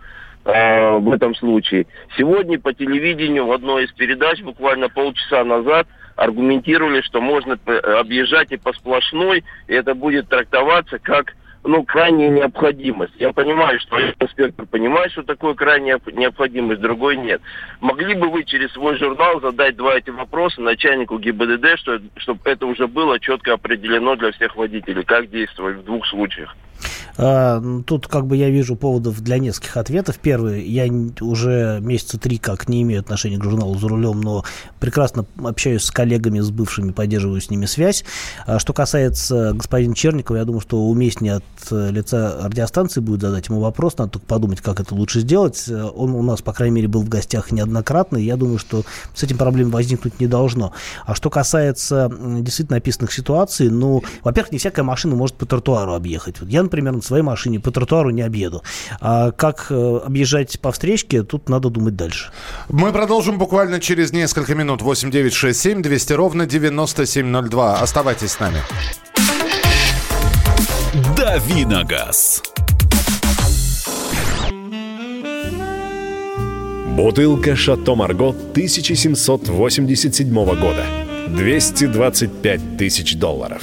э, 0.45 0.99
в 0.99 1.13
этом 1.13 1.35
случае. 1.35 1.87
Сегодня 2.17 2.59
по 2.59 2.73
телевидению 2.73 3.47
в 3.47 3.53
одной 3.53 3.85
из 3.85 3.93
передач, 3.93 4.41
буквально 4.43 4.89
полчаса 4.89 5.45
назад, 5.45 5.87
аргументировали, 6.17 7.03
что 7.03 7.21
можно 7.21 7.59
э, 7.67 7.77
объезжать 7.79 8.53
и 8.53 8.57
по 8.57 8.73
сплошной, 8.73 9.45
и 9.69 9.75
это 9.75 9.95
будет 9.95 10.29
трактоваться 10.29 10.99
как 10.99 11.35
ну, 11.67 11.85
крайняя 11.85 12.31
необходимость. 12.31 13.15
Я 13.19 13.33
понимаю, 13.33 13.79
что 13.81 14.01
инспектор 14.21 14.67
понимает, 14.67 15.13
что 15.13 15.23
такое 15.23 15.55
крайняя 15.55 16.01
необходимость, 16.13 16.81
другой 16.81 17.17
нет. 17.17 17.41
Могли 17.81 18.15
бы 18.15 18.29
вы 18.29 18.45
через 18.45 18.73
свой 18.73 18.97
журнал 18.97 19.41
задать 19.41 19.77
два 19.77 19.97
эти 19.97 20.11
вопроса 20.11 20.61
начальнику 20.61 21.19
ГИБДД, 21.19 21.79
что, 21.79 22.01
чтобы 22.17 22.41
это 22.45 22.67
уже 22.67 22.87
было 22.87 23.19
четко 23.19 23.55
определено 23.55 24.17
для 24.17 24.33
всех 24.33 24.57
водителей, 24.57 25.05
как 25.05 25.29
действовать 25.29 25.79
в 25.79 25.85
двух 25.85 26.07
случаях? 26.07 26.57
А, 27.19 27.63
тут 27.87 28.07
как 28.09 28.27
бы 28.27 28.37
я 28.37 28.51
вижу 28.51 28.77
поводов 28.77 29.21
для 29.21 29.39
нескольких 29.39 29.77
ответов. 29.77 30.19
Первый, 30.19 30.67
я 30.69 30.87
уже 31.21 31.79
месяца 31.81 32.19
три 32.19 32.39
как 32.39 32.69
не 32.69 32.83
имею 32.83 33.01
отношения 33.01 33.39
к 33.39 33.45
журналу 33.45 33.79
«За 33.79 33.89
рулем», 33.89 34.21
но 34.21 34.45
прекрасно 34.81 35.25
общаюсь 35.43 35.83
с 35.83 35.91
коллегами, 35.91 36.41
с 36.41 36.51
бывшими, 36.51 36.93
поддерживаю 36.93 37.41
с 37.41 37.51
ними 37.51 37.67
связь. 37.67 38.05
А 38.47 38.59
что 38.59 38.73
касается 38.73 39.53
господина 39.55 39.95
Черникова, 39.95 40.37
я 40.37 40.45
думаю, 40.45 40.61
что 40.61 40.83
уместнее 40.83 41.37
от 41.37 41.45
э, 41.71 41.91
лица 41.91 42.39
радиостанции 42.43 43.01
будет 43.01 43.23
задать 43.23 43.49
ему 43.49 43.61
вопрос, 43.61 43.97
надо 43.99 44.13
только 44.13 44.27
подумать, 44.27 44.61
как 44.61 44.81
это 44.81 44.95
лучше 44.95 45.21
сделать. 45.21 45.69
Он 45.69 46.13
у 46.13 46.23
нас, 46.23 46.43
по 46.43 46.53
крайней 46.53 46.77
мере, 46.77 46.89
был 46.89 47.03
в 47.03 47.09
гостях 47.09 47.51
неоднократно, 47.53 48.19
и 48.19 48.25
я 48.25 48.37
думаю, 48.37 48.59
что 48.59 48.83
с 49.15 49.23
этим 49.23 49.39
проблем 49.39 49.71
возникнуть 49.71 50.21
не 50.21 50.27
должно. 50.27 50.73
А 51.05 51.15
что 51.15 51.31
касается 51.31 52.11
действительно 52.41 52.77
описанных 52.77 53.13
ситуаций, 53.13 53.71
ну, 53.71 54.03
во-первых, 54.23 54.53
не 54.53 54.59
всякая 54.59 54.83
машина 54.83 55.17
может 55.17 55.37
по 55.37 55.47
тротуару 55.47 55.95
объехать. 55.95 56.41
Вот 56.41 56.51
я, 56.51 56.66
например, 56.67 56.93
на 56.93 57.03
своей 57.03 57.23
машине 57.23 57.61
по 57.61 57.71
тротуару 57.71 58.11
не 58.11 58.23
объеду. 58.23 58.63
А 59.01 59.33
как 59.33 59.67
э, 59.71 60.01
объезжать 60.05 60.61
по 60.61 60.71
встречке, 60.71 61.23
тут 61.23 61.49
надо 61.49 61.71
думать 61.71 61.97
дальше. 61.97 62.31
Мы 62.69 62.93
продолжим 62.93 63.39
буквально 63.39 63.81
через 63.81 64.13
несколько 64.13 64.55
минут. 64.55 64.83
8 64.83 65.11
9 65.11 65.33
6 65.33 65.59
7 65.59 65.83
200 65.83 66.13
ровно 66.13 66.47
9702. 66.47 67.81
Оставайтесь 67.81 68.33
с 68.33 68.41
нами. 68.41 68.61
Давиногаз. 71.17 72.43
Бутылка 76.97 77.57
«Шато 77.57 77.95
Марго» 77.95 78.29
1787 78.29 80.33
года. 80.33 80.85
225 81.29 82.79
тысяч 82.79 83.17
долларов. 83.17 83.63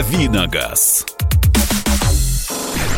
Давиногаз. 0.00 1.04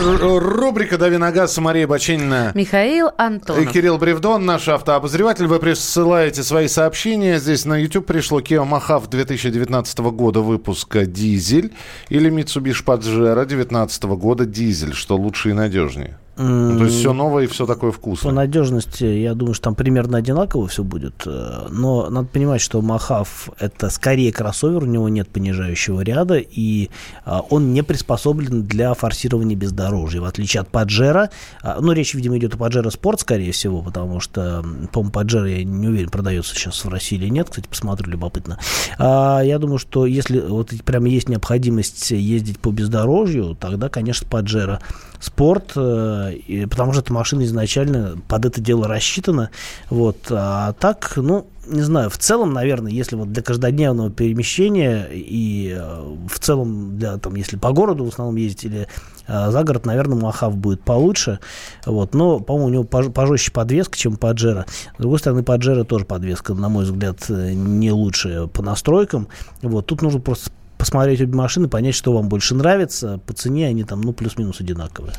Рубрика 0.00 0.99
«Дави 0.99 1.16
на 1.16 1.32
газ» 1.32 1.59
Мария 1.59 1.88
Бачинина. 1.88 2.52
Михаил 2.54 3.11
Антонов. 3.18 3.61
И 3.61 3.66
Кирилл 3.66 3.99
Бревдон, 3.99 4.47
наш 4.47 4.68
автообозреватель. 4.68 5.49
Вы 5.49 5.59
присылаете 5.59 6.44
свои 6.44 6.68
сообщения. 6.68 7.40
Здесь 7.40 7.64
на 7.64 7.76
YouTube 7.76 8.06
пришло 8.06 8.40
Kia 8.40 8.64
Mahav 8.64 9.11
2019 9.11 9.99
года 9.99 10.42
выпуска 10.42 11.04
«Дизель» 11.04 11.73
или 12.09 12.30
Mitsubishi 12.30 12.85
Pajero 12.85 13.35
2019 13.35 14.04
года 14.04 14.47
«Дизель». 14.47 14.94
Что 14.94 15.16
лучше 15.16 15.50
и 15.50 15.54
надежнее? 15.54 16.21
Ну, 16.36 16.78
то 16.78 16.84
есть 16.84 16.98
все 16.98 17.12
новое 17.12 17.44
и 17.44 17.46
все 17.46 17.66
такое 17.66 17.92
вкусное. 17.92 18.30
По 18.30 18.34
надежности, 18.34 19.04
я 19.04 19.34
думаю, 19.34 19.54
что 19.54 19.64
там 19.64 19.74
примерно 19.74 20.16
одинаково 20.16 20.66
все 20.66 20.82
будет. 20.82 21.22
Э, 21.26 21.66
но 21.70 22.08
надо 22.08 22.26
понимать, 22.28 22.62
что 22.62 22.80
Махав 22.80 23.50
это 23.58 23.90
скорее 23.90 24.32
кроссовер, 24.32 24.82
у 24.82 24.86
него 24.86 25.10
нет 25.10 25.28
понижающего 25.28 26.00
ряда, 26.00 26.38
и 26.38 26.88
а, 27.26 27.40
он 27.50 27.74
не 27.74 27.82
приспособлен 27.82 28.62
для 28.62 28.94
форсирования 28.94 29.56
бездорожья, 29.56 30.22
в 30.22 30.24
отличие 30.24 30.62
от 30.62 30.68
Паджера. 30.68 31.28
Ну, 31.62 31.92
речь, 31.92 32.14
видимо, 32.14 32.38
идет 32.38 32.54
о 32.54 32.56
Паджеро 32.56 32.88
Спорт, 32.88 33.20
скорее 33.20 33.52
всего, 33.52 33.82
потому 33.82 34.20
что, 34.20 34.64
по-моему, 34.92 35.12
Паджеро, 35.12 35.48
я 35.48 35.64
не 35.64 35.88
уверен, 35.88 36.08
продается 36.08 36.54
сейчас 36.54 36.82
в 36.84 36.88
России 36.88 37.16
или 37.16 37.28
нет. 37.28 37.50
Кстати, 37.50 37.68
посмотрю, 37.68 38.10
любопытно. 38.10 38.58
А, 38.98 39.40
я 39.42 39.58
думаю, 39.58 39.78
что 39.78 40.06
если 40.06 40.40
вот 40.40 40.70
прямо 40.84 41.08
есть 41.08 41.28
необходимость 41.28 42.10
ездить 42.10 42.58
по 42.58 42.70
бездорожью, 42.70 43.54
тогда, 43.60 43.90
конечно, 43.90 44.26
Паджеро 44.26 44.80
Спорт 45.23 45.75
э, 45.76 46.33
и, 46.35 46.67
потому 46.67 46.93
что 46.93 47.00
эта 47.00 47.12
машина 47.12 47.45
изначально 47.45 48.19
под 48.26 48.45
это 48.45 48.61
дело 48.61 48.88
рассчитана. 48.88 49.50
Вот. 49.88 50.17
А 50.31 50.73
так, 50.73 51.12
ну, 51.14 51.47
не 51.64 51.83
знаю, 51.83 52.11
в 52.11 52.19
целом, 52.19 52.52
наверное, 52.52 52.91
если 52.91 53.14
вот 53.14 53.31
для 53.31 53.41
каждодневного 53.41 54.11
перемещения 54.11 55.09
и 55.12 55.76
э, 55.79 56.17
в 56.29 56.41
целом 56.41 56.99
для, 56.99 57.19
там, 57.19 57.37
если 57.37 57.57
по 57.57 57.71
городу 57.71 58.05
в 58.05 58.09
основном 58.09 58.35
ездить 58.35 58.64
или 58.64 58.88
э, 59.29 59.50
за 59.52 59.62
город, 59.62 59.87
наверное, 59.87 60.19
Махав 60.19 60.57
будет 60.57 60.83
получше. 60.83 61.38
Вот. 61.87 62.14
Но, 62.14 62.41
по-моему, 62.41 62.67
у 62.67 62.71
него 62.71 62.83
пожестче 62.85 63.52
подвеска, 63.52 63.97
чем 63.97 64.17
Паджеро. 64.17 64.67
С 64.97 65.00
другой 65.00 65.21
стороны, 65.21 65.45
Паджеро 65.45 65.85
тоже 65.85 66.05
подвеска, 66.05 66.55
на 66.55 66.69
мой 66.69 66.85
взгляд, 66.85 67.29
не 67.29 67.93
лучшая 67.93 68.49
по 68.49 68.61
настройкам. 68.61 69.29
Вот. 69.62 69.87
Тут 69.87 70.02
нужно 70.02 70.19
просто 70.19 70.50
посмотреть 70.82 71.20
обе 71.20 71.36
машины, 71.36 71.68
понять, 71.68 71.94
что 71.94 72.12
вам 72.12 72.28
больше 72.28 72.56
нравится. 72.56 73.20
По 73.24 73.32
цене 73.32 73.68
они 73.68 73.84
там, 73.84 74.00
ну, 74.00 74.12
плюс-минус 74.12 74.60
одинаковые. 74.60 75.14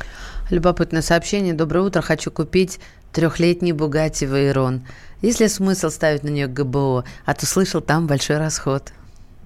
Любопытное 0.50 1.00
сообщение. 1.00 1.54
Доброе 1.54 1.80
утро. 1.80 2.02
Хочу 2.02 2.30
купить 2.30 2.80
трехлетний 3.12 3.72
Бугатти 3.72 4.26
Вейрон. 4.26 4.82
Есть 5.22 5.40
ли 5.40 5.48
смысл 5.48 5.88
ставить 5.88 6.22
на 6.22 6.28
нее 6.28 6.48
ГБО? 6.48 7.04
А 7.24 7.32
то 7.32 7.46
слышал, 7.46 7.80
там 7.80 8.06
большой 8.06 8.36
расход. 8.36 8.92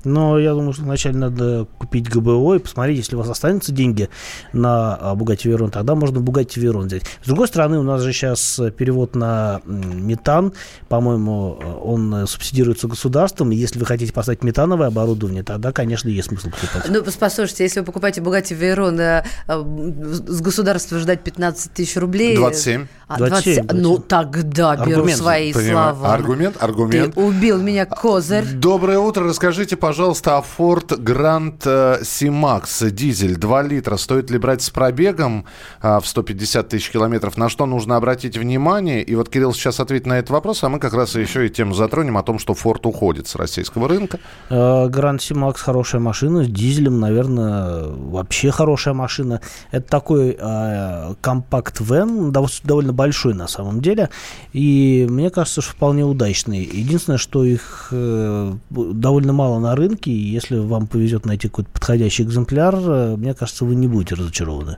Но 0.05 0.39
я 0.39 0.53
думаю, 0.55 0.73
что 0.73 0.83
вначале 0.83 1.17
надо 1.17 1.67
купить 1.79 2.09
ГБО 2.09 2.57
и 2.57 2.59
посмотреть, 2.59 2.99
если 2.99 3.17
у 3.17 3.19
вас 3.19 3.29
останутся 3.29 3.73
деньги 3.73 4.09
на 4.53 4.99
Bugatti 5.15 5.45
Veyron, 5.53 5.71
тогда 5.71 5.95
можно 5.95 6.19
Bugatti 6.19 6.63
Veyron 6.63 6.87
взять. 6.87 7.05
С 7.23 7.27
другой 7.27 7.49
стороны, 7.49 7.79
у 7.79 7.83
нас 7.83 8.03
же 8.03 8.13
сейчас 8.13 8.61
перевод 8.77 9.15
на 9.15 9.61
метан, 9.67 10.53
по-моему, 10.89 11.59
он 11.83 12.27
субсидируется 12.27 12.89
государством, 12.89 13.53
и 13.53 13.57
если 13.57 13.79
вы 13.79 13.87
хотите 13.87 14.13
поставить 14.13 14.43
метановое 14.43 14.89
оборудование, 14.89 15.43
тогда, 15.43 15.73
конечно, 15.73 16.09
есть 16.09 16.29
смысл 16.29 16.51
покупать. 16.51 16.89
Ну, 16.89 17.05
послушайте, 17.19 17.65
если 17.65 17.81
вы 17.81 17.87
покупаете 17.87 18.21
Bugatti 18.21 18.59
Veyron, 18.59 19.01
э, 19.01 19.25
с 19.49 20.41
государства 20.41 20.99
ждать 20.99 21.23
15 21.23 21.73
тысяч 21.73 21.97
рублей... 21.97 22.37
27. 22.37 22.87
А, 23.09 23.17
27, 23.17 23.67
27. 23.67 23.83
Ну, 23.83 23.99
тогда 23.99 24.73
аргумент, 24.73 25.07
беру 25.07 25.09
свои 25.17 25.53
понимаю. 25.53 25.95
слова. 25.95 26.15
Аргумент, 26.15 26.57
аргумент. 26.61 27.15
Ты 27.15 27.21
убил 27.21 27.59
меня, 27.61 27.87
козырь. 27.87 28.45
Доброе 28.45 28.99
утро. 28.99 29.25
Расскажите, 29.25 29.77
пожалуйста, 29.77 29.98
о 30.01 30.45
Ford 30.59 30.97
Grand 31.03 31.61
э, 31.65 32.05
C-Max 32.05 32.91
дизель 32.91 33.37
2 33.37 33.63
литра. 33.63 33.97
Стоит 33.97 34.31
ли 34.31 34.39
брать 34.39 34.63
с 34.63 34.71
пробегом 34.71 35.45
а, 35.81 35.99
в 35.99 36.07
150 36.07 36.69
тысяч 36.69 36.91
километров? 36.91 37.37
На 37.37 37.49
что 37.49 37.67
нужно 37.67 37.97
обратить 37.97 38.37
внимание? 38.37 39.03
И 39.03 39.17
вот 39.17 39.29
Кирилл 39.29 39.53
сейчас 39.53 39.81
ответит 39.81 40.07
на 40.07 40.19
этот 40.19 40.31
вопрос, 40.31 40.63
а 40.63 40.69
мы 40.69 40.79
как 40.79 40.95
раз 40.95 41.17
еще 41.17 41.47
и 41.47 41.51
тему 41.51 41.75
затронем 41.75 42.17
о 42.17 42.23
том, 42.23 42.39
что 42.39 42.53
Ford 42.53 42.81
уходит 42.85 43.27
с 43.27 43.35
российского 43.35 43.89
рынка. 43.89 44.21
Э, 44.51 44.87
Grand 44.87 45.19
C-Max 45.19 45.57
хорошая 45.57 46.01
машина. 46.01 46.45
С 46.45 46.49
дизелем, 46.49 47.01
наверное, 47.01 47.87
вообще 47.89 48.53
хорошая 48.53 48.95
машина. 48.95 49.41
Это 49.73 49.89
такой 49.89 50.37
э, 50.39 51.15
компакт-вен, 51.21 52.33
довольно 52.33 52.93
большой 52.93 53.35
на 53.35 53.49
самом 53.49 53.81
деле. 53.81 54.11
И 54.53 55.07
мне 55.11 55.31
кажется, 55.31 55.61
что 55.61 55.73
вполне 55.73 56.05
удачный. 56.05 56.61
Единственное, 56.61 57.19
что 57.19 57.43
их 57.43 57.89
э, 57.91 58.53
довольно 58.71 59.33
мало 59.33 59.59
на 59.59 59.75
рынке. 59.79 60.11
И 60.11 60.31
если 60.31 60.59
вам 60.59 60.87
повезет 60.87 61.25
найти 61.27 61.49
какой-то 61.49 61.71
подходящий 61.71 62.23
экземпляр, 62.25 62.75
э, 62.77 63.17
мне 63.17 63.35
кажется, 63.35 63.65
вы 63.65 63.75
не 63.75 63.87
будете 63.87 64.15
разочарованы. 64.15 64.77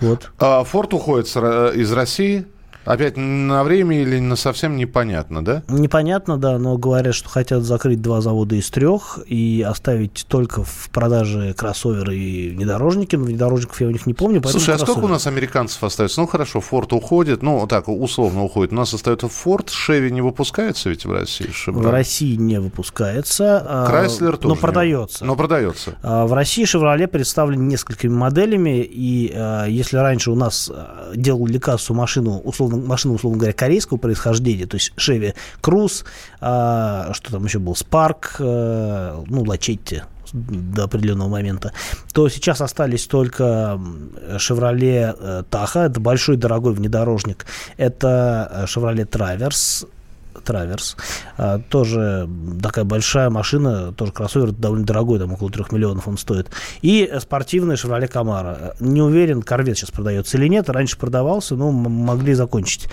Вот. 0.00 0.32
А 0.38 0.64
Форд 0.64 0.94
уходит 0.94 1.26
из 1.28 1.92
России. 1.92 2.46
Опять 2.84 3.16
на 3.16 3.62
время 3.64 4.02
или 4.02 4.18
на 4.18 4.36
совсем 4.36 4.76
непонятно, 4.76 5.44
да? 5.44 5.62
Непонятно, 5.68 6.36
да, 6.36 6.58
но 6.58 6.76
говорят, 6.76 7.14
что 7.14 7.28
хотят 7.28 7.62
закрыть 7.62 8.02
два 8.02 8.20
завода 8.20 8.56
из 8.56 8.68
трех 8.70 9.20
и 9.26 9.64
оставить 9.66 10.26
только 10.28 10.64
в 10.64 10.90
продаже 10.90 11.54
кроссоверы 11.54 12.16
и 12.16 12.50
внедорожники. 12.50 13.16
Но 13.16 13.24
внедорожников 13.24 13.80
я 13.80 13.86
у 13.86 13.90
них 13.90 14.06
не 14.06 14.14
помню. 14.14 14.42
Слушай, 14.46 14.74
а 14.74 14.78
сколько 14.78 15.04
у 15.04 15.08
нас 15.08 15.26
американцев 15.26 15.82
остается? 15.84 16.20
Ну, 16.20 16.26
хорошо, 16.26 16.60
Форд 16.60 16.92
уходит, 16.92 17.42
ну, 17.42 17.66
так, 17.66 17.88
условно 17.88 18.42
уходит. 18.42 18.72
У 18.72 18.76
нас 18.76 18.92
остается 18.92 19.28
Форд, 19.28 19.70
Шеви 19.70 20.10
не 20.10 20.20
выпускается 20.20 20.90
ведь 20.90 21.04
в 21.04 21.12
России? 21.12 21.50
Шевроле. 21.52 21.88
В 21.88 21.90
России 21.90 22.36
не 22.36 22.60
выпускается. 22.60 23.64
А, 23.64 23.86
Крайслер 23.86 24.36
тоже 24.36 24.54
Но 24.54 24.60
продается. 24.60 25.24
Но 25.24 25.36
продается. 25.36 25.94
А, 26.02 26.26
в 26.26 26.32
России 26.32 26.64
Шевроле 26.64 27.06
представлен 27.06 27.68
несколькими 27.68 28.12
моделями, 28.12 28.82
и 28.82 29.32
если 29.68 29.96
раньше 29.98 30.30
у 30.30 30.34
нас 30.34 30.70
делали 31.14 31.58
кассу 31.58 31.94
машину, 31.94 32.38
условно 32.38 32.71
условно, 32.72 32.88
машина, 32.88 33.14
условно 33.14 33.38
говоря, 33.38 33.52
корейского 33.52 33.98
происхождения, 33.98 34.66
то 34.66 34.76
есть 34.76 34.92
Chevy 34.96 35.34
Cruze, 35.62 36.04
а, 36.40 37.12
что 37.14 37.32
там 37.32 37.44
еще 37.44 37.58
был, 37.58 37.74
Spark, 37.74 38.36
а, 38.38 39.24
ну, 39.26 39.44
Лачетти, 39.44 40.02
до 40.32 40.84
определенного 40.84 41.28
момента, 41.28 41.72
то 42.14 42.28
сейчас 42.30 42.62
остались 42.62 43.06
только 43.06 43.78
Chevrolet 44.38 45.44
Tahoe, 45.50 45.86
это 45.86 46.00
большой 46.00 46.36
дорогой 46.36 46.72
внедорожник, 46.72 47.44
это 47.76 48.66
Chevrolet 48.66 49.06
Traverse, 49.06 49.86
А, 51.36 51.58
тоже 51.58 52.28
такая 52.62 52.84
большая 52.84 53.30
машина, 53.30 53.92
тоже 53.92 54.12
кроссовер 54.12 54.52
довольно 54.52 54.84
дорогой, 54.84 55.18
там 55.18 55.32
около 55.32 55.50
3 55.50 55.64
миллионов 55.70 56.08
он 56.08 56.18
стоит. 56.18 56.50
И 56.82 57.10
спортивная 57.20 57.76
Chevrolet 57.76 58.10
Camaro. 58.10 58.74
Не 58.80 59.02
уверен, 59.02 59.42
корвет 59.42 59.78
сейчас 59.78 59.90
продается 59.90 60.36
или 60.36 60.48
нет. 60.48 60.68
Раньше 60.68 60.98
продавался, 60.98 61.54
но 61.56 61.70
могли 61.70 62.34
закончить 62.34 62.88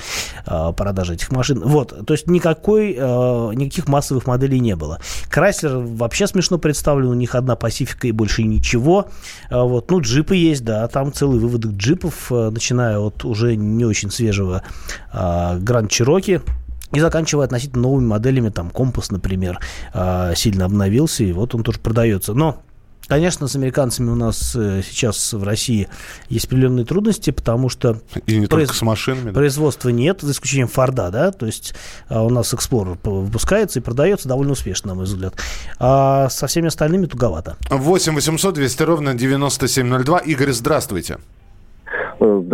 а, 0.46 0.72
продажи 0.72 1.14
этих 1.14 1.32
машин. 1.32 1.62
Вот, 1.64 2.06
то 2.06 2.14
есть 2.14 2.28
никакой, 2.28 2.96
а, 3.00 3.52
никаких 3.52 3.88
массовых 3.88 4.28
моделей 4.28 4.60
не 4.60 4.76
было. 4.76 5.00
Крайслер 5.30 5.78
вообще 5.78 6.28
смешно 6.28 6.58
представлен, 6.58 7.10
у 7.10 7.14
них 7.14 7.36
одна 7.36 7.56
Пасифика 7.56 8.08
и 8.08 8.12
больше 8.12 8.44
ничего. 8.44 9.08
А, 9.50 9.64
вот, 9.64 9.92
ну, 9.92 10.02
джипы 10.02 10.36
есть, 10.36 10.64
да, 10.64 10.88
там 10.88 11.14
целый 11.14 11.40
выводок 11.40 11.72
джипов, 11.72 12.32
начиная 12.32 13.00
от 13.00 13.26
уже 13.26 13.56
не 13.56 13.86
очень 13.86 14.12
свежего 14.12 14.64
Гранд 15.12 15.90
Чироки, 15.90 16.42
и 16.92 17.00
заканчивая 17.00 17.46
относительно 17.46 17.84
новыми 17.84 18.08
моделями, 18.08 18.50
там, 18.50 18.70
компас, 18.70 19.12
например, 19.12 19.60
сильно 20.36 20.66
обновился, 20.66 21.24
и 21.24 21.32
вот 21.32 21.54
он 21.56 21.64
тоже 21.64 21.80
продается. 21.80 22.34
Но 22.34 22.62
Конечно, 23.10 23.48
с 23.48 23.56
американцами 23.56 24.12
у 24.12 24.16
нас 24.16 24.56
э, 24.56 24.84
сейчас 24.88 25.34
в 25.34 25.44
России 25.44 25.90
есть 26.30 26.46
определенные 26.46 26.86
трудности, 26.86 27.32
потому 27.32 27.68
что 27.68 28.00
и 28.28 28.38
не 28.38 28.46
произ... 28.46 28.70
с 28.70 28.84
машинами, 28.84 29.32
производства 29.32 29.90
нет, 29.90 30.22
за 30.22 30.32
исключением 30.32 30.68
Форда, 30.68 31.10
да, 31.10 31.32
то 31.32 31.48
есть 31.48 31.74
а 32.08 32.22
у 32.24 32.30
нас 32.30 32.54
Explorer 32.54 33.00
выпускается 33.04 33.80
и 33.80 33.82
продается 33.82 34.28
довольно 34.28 34.52
успешно, 34.52 34.90
на 34.90 34.96
мой 34.96 35.06
взгляд. 35.06 35.34
А 35.80 36.30
со 36.30 36.46
всеми 36.46 36.68
остальными 36.68 37.08
туговато. 37.08 37.58
8 37.72 38.14
800 38.14 38.54
200 38.54 38.84
ровно 38.84 39.16
9702. 39.16 40.20
Игорь, 40.20 40.52
здравствуйте. 40.52 41.18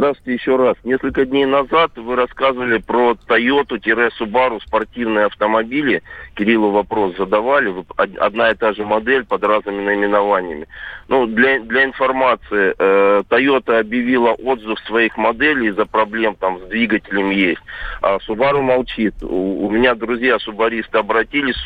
Здравствуйте 0.06 0.34
еще 0.40 0.56
раз. 0.56 0.76
Несколько 0.84 1.26
дней 1.26 1.46
назад 1.46 1.94
вы 1.96 2.16
рассказывали 2.16 2.78
про 2.78 3.18
Toyota-Subaru 3.28 4.62
спортивные 4.64 5.26
автомобили. 5.26 6.04
Кириллу 6.36 6.70
вопрос 6.70 7.18
задавали. 7.18 7.74
Одна 7.98 8.52
и 8.52 8.54
та 8.54 8.74
же 8.74 8.86
модель 8.86 9.26
под 9.26 9.44
разными 9.44 9.82
наименованиями. 9.82 10.68
Ну, 11.08 11.26
для, 11.26 11.60
для 11.62 11.86
информации, 11.86 12.76
э, 12.78 13.24
Toyota 13.28 13.80
объявила 13.80 14.34
отзыв 14.34 14.80
своих 14.82 15.18
моделей 15.18 15.70
из-за 15.70 15.88
проблем 15.88 16.36
там 16.36 16.60
с 16.60 16.64
двигателем 16.68 17.32
есть. 17.32 17.62
А 18.04 18.18
Subaru 18.18 18.62
молчит. 18.62 19.16
У, 19.24 19.66
у 19.66 19.72
меня 19.72 19.96
друзья 19.96 20.38
субаристы 20.38 21.00
обратились 21.00 21.58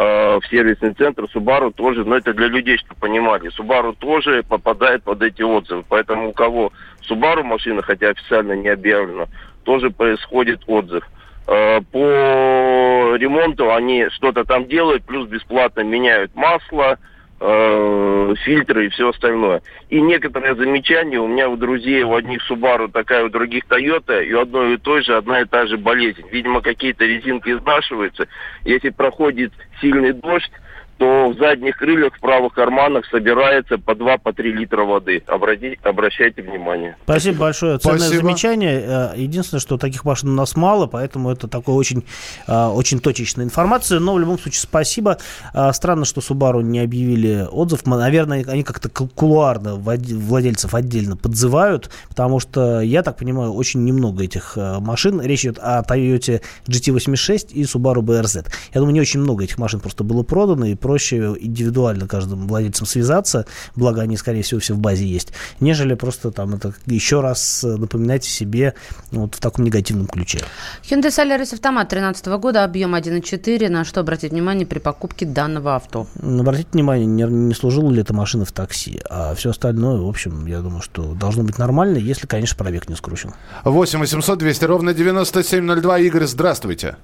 Э, 0.00 0.38
в 0.40 0.46
сервисный 0.48 0.94
центр 0.94 1.24
Subaru 1.24 1.72
тоже, 1.72 2.04
но 2.04 2.16
это 2.16 2.32
для 2.32 2.46
людей, 2.46 2.78
чтобы 2.78 3.00
понимали, 3.00 3.50
Subaru 3.50 3.96
тоже 3.98 4.44
попадает 4.44 5.02
под 5.02 5.20
эти 5.22 5.42
отзывы. 5.42 5.82
Поэтому 5.88 6.28
у 6.28 6.32
кого 6.32 6.72
Subaru 7.08 7.42
машина, 7.42 7.82
хотя 7.82 8.10
официально 8.10 8.52
не 8.52 8.68
объявлено, 8.68 9.28
тоже 9.64 9.90
происходит 9.90 10.60
отзыв. 10.66 11.04
Э, 11.46 11.80
по 11.80 13.16
ремонту 13.16 13.72
они 13.72 14.08
что-то 14.10 14.44
там 14.44 14.66
делают, 14.66 15.04
плюс 15.04 15.28
бесплатно 15.28 15.80
меняют 15.80 16.34
масло, 16.34 16.98
э, 17.40 18.34
фильтры 18.44 18.86
и 18.86 18.88
все 18.90 19.10
остальное. 19.10 19.62
И 19.88 20.00
некоторые 20.00 20.54
замечания 20.54 21.18
у 21.18 21.26
меня 21.26 21.48
у 21.48 21.56
друзей, 21.56 22.02
у 22.02 22.14
одних 22.14 22.42
Subaru 22.50 22.90
такая, 22.90 23.24
у 23.24 23.30
других 23.30 23.64
Toyota, 23.64 24.22
и 24.22 24.32
у 24.34 24.40
одной 24.40 24.74
и 24.74 24.76
той 24.76 25.02
же 25.02 25.16
одна 25.16 25.40
и 25.40 25.44
та 25.44 25.66
же 25.66 25.78
болезнь. 25.78 26.24
Видимо, 26.30 26.60
какие-то 26.60 27.04
резинки 27.04 27.50
изнашиваются. 27.50 28.28
Если 28.64 28.90
проходит 28.90 29.52
сильный 29.80 30.12
дождь, 30.12 30.52
то 30.98 31.30
в 31.30 31.38
задних 31.38 31.76
крыльях, 31.76 32.14
в 32.14 32.20
правых 32.20 32.52
карманах 32.54 33.06
собирается 33.06 33.78
по 33.78 33.92
2-3 33.92 34.18
по 34.18 34.42
литра 34.42 34.84
воды. 34.84 35.22
Обрати, 35.26 35.78
обращайте 35.82 36.42
внимание. 36.42 36.96
Спасибо 37.04 37.38
большое. 37.38 37.78
Ценное 37.78 37.98
Спасибо. 37.98 38.22
замечание. 38.22 38.82
Э, 38.84 39.12
единственное, 39.16 39.60
что 39.60 39.78
таких 39.78 40.04
машин 40.04 40.30
у 40.30 40.32
нас 40.32 40.56
мало, 40.56 40.86
поэтому 40.86 41.30
это 41.30 41.46
такая 41.46 41.76
очень, 41.76 42.04
э, 42.46 42.66
очень 42.66 42.98
точечная 42.98 43.44
информация. 43.44 44.00
Но 44.00 44.14
в 44.14 44.18
любом 44.18 44.38
случае 44.38 44.60
спасибо. 44.60 45.18
Э, 45.54 45.72
странно, 45.72 46.04
что 46.04 46.20
Subaru 46.20 46.62
не 46.62 46.80
объявили 46.80 47.46
отзыв. 47.50 47.86
Наверное, 47.86 48.44
они 48.48 48.64
как-то 48.64 48.88
кулуарно 48.88 49.76
владельцев 49.76 50.74
отдельно 50.74 51.16
подзывают, 51.16 51.90
потому 52.08 52.40
что, 52.40 52.80
я 52.80 53.02
так 53.02 53.16
понимаю, 53.16 53.52
очень 53.52 53.84
немного 53.84 54.24
этих 54.24 54.56
машин. 54.56 55.20
Речь 55.20 55.44
идет 55.44 55.58
о 55.60 55.82
Toyota 55.82 56.42
GT86 56.66 57.52
и 57.52 57.62
Subaru 57.62 58.00
BRZ. 58.00 58.46
Я 58.74 58.80
думаю, 58.80 58.94
не 58.94 59.00
очень 59.00 59.20
много 59.20 59.44
этих 59.44 59.58
машин 59.58 59.78
просто 59.78 60.02
было 60.02 60.24
продано, 60.24 60.66
и 60.66 60.74
проще 60.88 61.34
индивидуально 61.38 62.08
каждым 62.08 62.48
владельцам 62.48 62.86
связаться, 62.86 63.44
благо 63.76 64.00
они, 64.00 64.16
скорее 64.16 64.40
всего, 64.40 64.58
все 64.58 64.72
в 64.72 64.78
базе 64.78 65.04
есть, 65.04 65.34
нежели 65.60 65.92
просто 65.92 66.30
там 66.30 66.54
это 66.54 66.72
еще 66.86 67.20
раз 67.20 67.62
напоминать 67.62 68.24
себе 68.24 68.72
вот 69.10 69.34
в 69.34 69.38
таком 69.38 69.66
негативном 69.66 70.06
ключе. 70.06 70.38
Hyundai 70.82 71.08
Solaris 71.08 71.52
автомат 71.52 71.90
2013 71.90 72.26
года, 72.40 72.64
объем 72.64 72.94
1.4. 72.94 73.68
На 73.68 73.84
что 73.84 74.00
обратить 74.00 74.32
внимание 74.32 74.66
при 74.66 74.78
покупке 74.78 75.26
данного 75.26 75.76
авто? 75.76 76.06
Обратите 76.22 76.70
внимание, 76.72 77.04
не, 77.04 77.24
не 77.24 77.54
служила 77.54 77.90
ли 77.90 78.00
эта 78.00 78.14
машина 78.14 78.46
в 78.46 78.52
такси, 78.52 78.98
а 79.10 79.34
все 79.34 79.50
остальное, 79.50 80.00
в 80.00 80.08
общем, 80.08 80.46
я 80.46 80.60
думаю, 80.60 80.80
что 80.80 81.12
должно 81.12 81.42
быть 81.42 81.58
нормально, 81.58 81.98
если, 81.98 82.26
конечно, 82.26 82.56
пробег 82.56 82.88
не 82.88 82.96
скручен. 82.96 83.34
8 83.64 83.98
800 83.98 84.38
200 84.38 84.64
ровно 84.64 84.94
9702. 84.94 85.98
Игорь, 85.98 86.24
здравствуйте. 86.24 86.96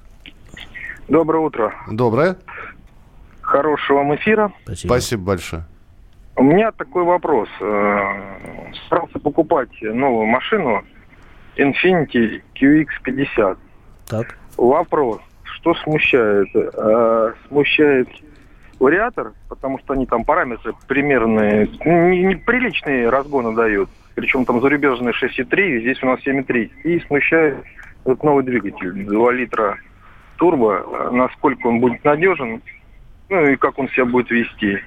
Доброе 1.07 1.45
утро. 1.45 1.75
Доброе 1.91 2.39
хорошего 3.45 3.99
вам 3.99 4.15
эфира. 4.17 4.53
Спасибо. 4.65 4.93
Спасибо 4.93 5.23
большое. 5.23 5.65
У 6.37 6.43
меня 6.43 6.73
такой 6.73 7.05
вопрос. 7.05 7.49
Э, 7.61 8.73
старался 8.87 9.19
покупать 9.21 9.71
новую 9.83 10.27
машину 10.27 10.83
Infiniti 11.57 12.43
QX50. 12.61 13.57
Так. 14.07 14.37
Вопрос. 14.57 15.21
Что 15.45 15.75
смущает? 15.75 16.49
Э, 16.55 17.33
смущает 17.49 18.09
вариатор, 18.81 19.33
потому 19.49 19.79
что 19.79 19.95
они 19.95 20.07
там 20.07 20.25
параметры 20.25 20.75
примерные, 20.89 21.67
неприличные 21.67 23.09
разгоны 23.09 23.55
дают. 23.55 23.89
Причем 24.15 24.45
там 24.45 24.61
зарубежные 24.61 25.13
6,3, 25.13 25.81
здесь 25.81 26.03
у 26.03 26.07
нас 26.07 26.21
7,3. 26.21 26.71
И 26.85 27.01
смущает 27.01 27.59
этот 28.05 28.23
новый 28.23 28.45
двигатель 28.45 29.05
2 29.07 29.33
литра 29.33 29.79
турбо. 30.37 31.11
Насколько 31.13 31.69
он 31.69 31.81
будет 31.81 32.05
надежен, 32.05 32.61
ну 33.35 33.49
и 33.49 33.57
как 33.57 33.79
он 33.79 33.89
себя 33.89 34.05
будет 34.05 34.31
вести. 34.31 34.79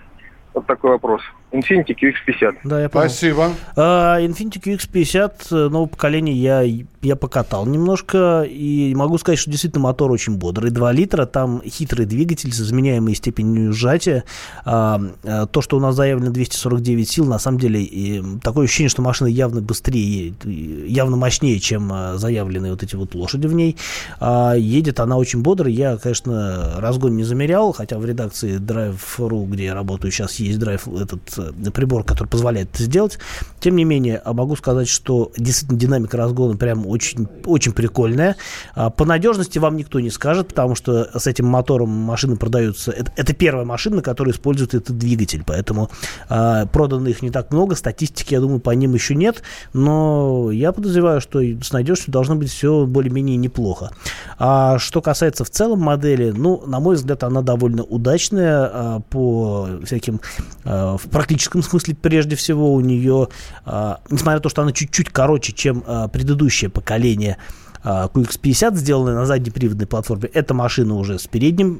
Вот 0.53 0.65
такой 0.65 0.91
вопрос. 0.91 1.21
Infiniti 1.51 1.95
QX50. 1.95 2.57
Да, 2.65 2.81
я 2.81 2.89
понял. 2.89 3.10
Спасибо. 3.10 3.51
Uh, 3.75 4.25
Infiniti 4.27 4.62
QX50 4.62 5.31
э, 5.51 5.69
нового 5.69 5.88
поколения 5.88 6.33
я, 6.33 6.62
я 7.01 7.15
покатал 7.15 7.65
немножко, 7.65 8.43
и 8.43 8.93
могу 8.95 9.17
сказать, 9.17 9.39
что 9.39 9.49
действительно 9.49 9.83
мотор 9.83 10.12
очень 10.12 10.36
бодрый. 10.36 10.71
2 10.71 10.91
литра, 10.91 11.25
там 11.25 11.62
хитрый 11.65 12.05
двигатель 12.05 12.51
с 12.51 12.60
изменяемой 12.60 13.15
степенью 13.15 13.71
сжатия. 13.71 14.25
Uh, 14.65 15.15
uh, 15.23 15.47
то, 15.47 15.62
что 15.62 15.77
у 15.77 15.79
нас 15.79 15.95
заявлено 15.95 16.31
249 16.31 17.10
сил, 17.10 17.25
на 17.25 17.39
самом 17.39 17.60
деле 17.60 17.81
и 17.81 18.21
такое 18.43 18.65
ощущение, 18.65 18.89
что 18.89 19.01
машина 19.01 19.29
явно 19.29 19.62
быстрее, 19.62 20.33
явно 20.43 21.15
мощнее, 21.15 21.60
чем 21.60 21.91
заявленные 22.15 22.73
вот 22.73 22.83
эти 22.83 22.95
вот 22.95 23.15
лошади 23.15 23.47
в 23.47 23.53
ней. 23.53 23.77
Едет 24.21 24.99
она 24.99 25.17
очень 25.17 25.41
бодро. 25.41 25.69
Я, 25.69 25.97
конечно, 25.97 26.75
разгон 26.77 27.15
не 27.15 27.23
замерял, 27.23 27.71
хотя 27.71 27.97
в 27.97 28.05
редакции 28.05 28.60
Drive.ru, 28.60 29.45
где 29.47 29.65
я 29.65 29.73
работаю 29.73 30.12
сейчас, 30.12 30.36
есть 30.36 30.60
Drive 30.60 31.01
этот 31.01 31.37
Э, 31.39 31.71
прибор, 31.71 32.04
который 32.04 32.28
позволяет 32.28 32.73
это 32.73 32.84
сделать. 32.84 33.19
Тем 33.60 33.76
не 33.76 33.84
менее, 33.84 34.21
а 34.23 34.34
могу 34.34 34.56
сказать, 34.56 34.88
что 34.88 35.32
действительно 35.38 35.80
динамика 35.80 36.17
разгона 36.17 36.56
прям 36.58 36.88
очень, 36.88 37.28
очень 37.45 37.71
прикольная. 37.71 38.36
А, 38.76 38.89
по 38.89 39.06
надежности 39.06 39.60
вам 39.60 39.78
никто 39.78 40.00
не 40.00 40.10
скажет, 40.10 40.50
потому 40.50 40.76
что 40.76 41.10
с 41.17 41.28
этим 41.28 41.45
мотором 41.45 41.89
машины 41.89 42.36
продаются. 42.36 42.91
Это, 42.91 43.12
это 43.15 43.34
первая 43.34 43.65
машина, 43.65 44.02
которая 44.02 44.34
использует 44.34 44.73
этот 44.73 44.97
двигатель, 44.97 45.43
поэтому 45.45 45.89
а, 46.30 46.65
продано 46.67 47.10
их 47.10 47.21
не 47.21 47.30
так 47.30 47.52
много. 47.52 47.76
Статистики, 47.76 48.34
я 48.34 48.39
думаю, 48.39 48.60
по 48.60 48.71
ним 48.71 48.93
еще 48.93 49.15
нет, 49.15 49.41
но 49.73 50.52
я 50.52 50.71
подозреваю, 50.71 51.21
что 51.21 51.41
с 51.41 51.71
надежностью 51.71 52.12
должно 52.12 52.36
быть 52.36 52.50
все 52.50 52.86
более-менее 52.86 53.38
неплохо. 53.38 53.91
А 54.38 54.80
что 54.80 55.02
касается 55.02 55.43
в 55.43 55.50
целом 55.50 55.80
модели, 55.80 56.32
ну, 56.32 56.63
на 56.65 56.80
мой 56.80 56.95
взгляд, 56.95 57.23
она 57.23 57.41
довольно 57.41 57.84
удачная 57.84 58.69
а, 58.71 59.00
по 59.10 59.67
всяким 59.84 60.19
в 60.63 61.02
практическом 61.28 61.62
смысле 61.62 61.96
прежде 61.96 62.36
всего 62.36 62.74
у 62.74 62.80
нее, 62.80 63.28
а, 63.66 64.00
несмотря 64.10 64.38
на 64.38 64.42
то, 64.42 64.50
что 64.50 64.62
она 64.62 64.72
чуть-чуть 64.72 65.10
короче, 65.10 65.54
чем 65.54 65.84
а, 65.86 66.08
предыдущее 66.08 66.70
поколение 66.70 67.38
QX50, 67.84 68.76
сделанное 68.76 69.13
на 69.13 69.26
заднеприводной 69.26 69.88
платформе, 69.88 70.30
эта 70.34 70.54
машина 70.54 70.96
уже 70.96 71.20
с 71.20 71.28
передним 71.28 71.80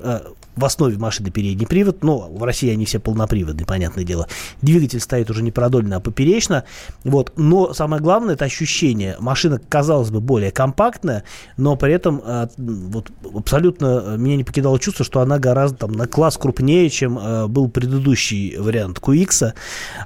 в 0.58 0.66
основе 0.66 0.98
машины 0.98 1.30
передний 1.30 1.68
привод, 1.68 2.04
но 2.04 2.28
в 2.30 2.44
России 2.44 2.70
они 2.70 2.86
все 2.86 3.00
полноприводные, 3.00 3.66
понятное 3.66 4.04
дело. 4.04 4.28
Двигатель 4.62 5.00
стоит 5.00 5.30
уже 5.30 5.44
не 5.44 5.52
продольно, 5.52 5.98
а 5.98 6.00
поперечно. 6.00 6.66
Вот. 7.04 7.34
Но 7.38 7.74
самое 7.74 8.02
главное, 8.02 8.34
это 8.34 8.46
ощущение. 8.46 9.16
Машина, 9.20 9.62
казалось 9.70 10.10
бы, 10.10 10.20
более 10.20 10.52
компактная, 10.52 11.24
но 11.58 11.76
при 11.76 11.94
этом 11.94 12.22
э, 12.26 12.48
вот, 12.58 13.12
абсолютно 13.36 14.18
меня 14.18 14.36
не 14.36 14.44
покидало 14.44 14.80
чувство, 14.80 15.06
что 15.06 15.22
она 15.22 15.38
гораздо 15.38 15.78
там, 15.78 15.92
на 15.92 16.08
класс 16.08 16.38
крупнее, 16.38 16.90
чем 16.90 17.20
э, 17.20 17.48
был 17.48 17.70
предыдущий 17.70 18.58
вариант 18.58 19.00
QX. 19.00 19.54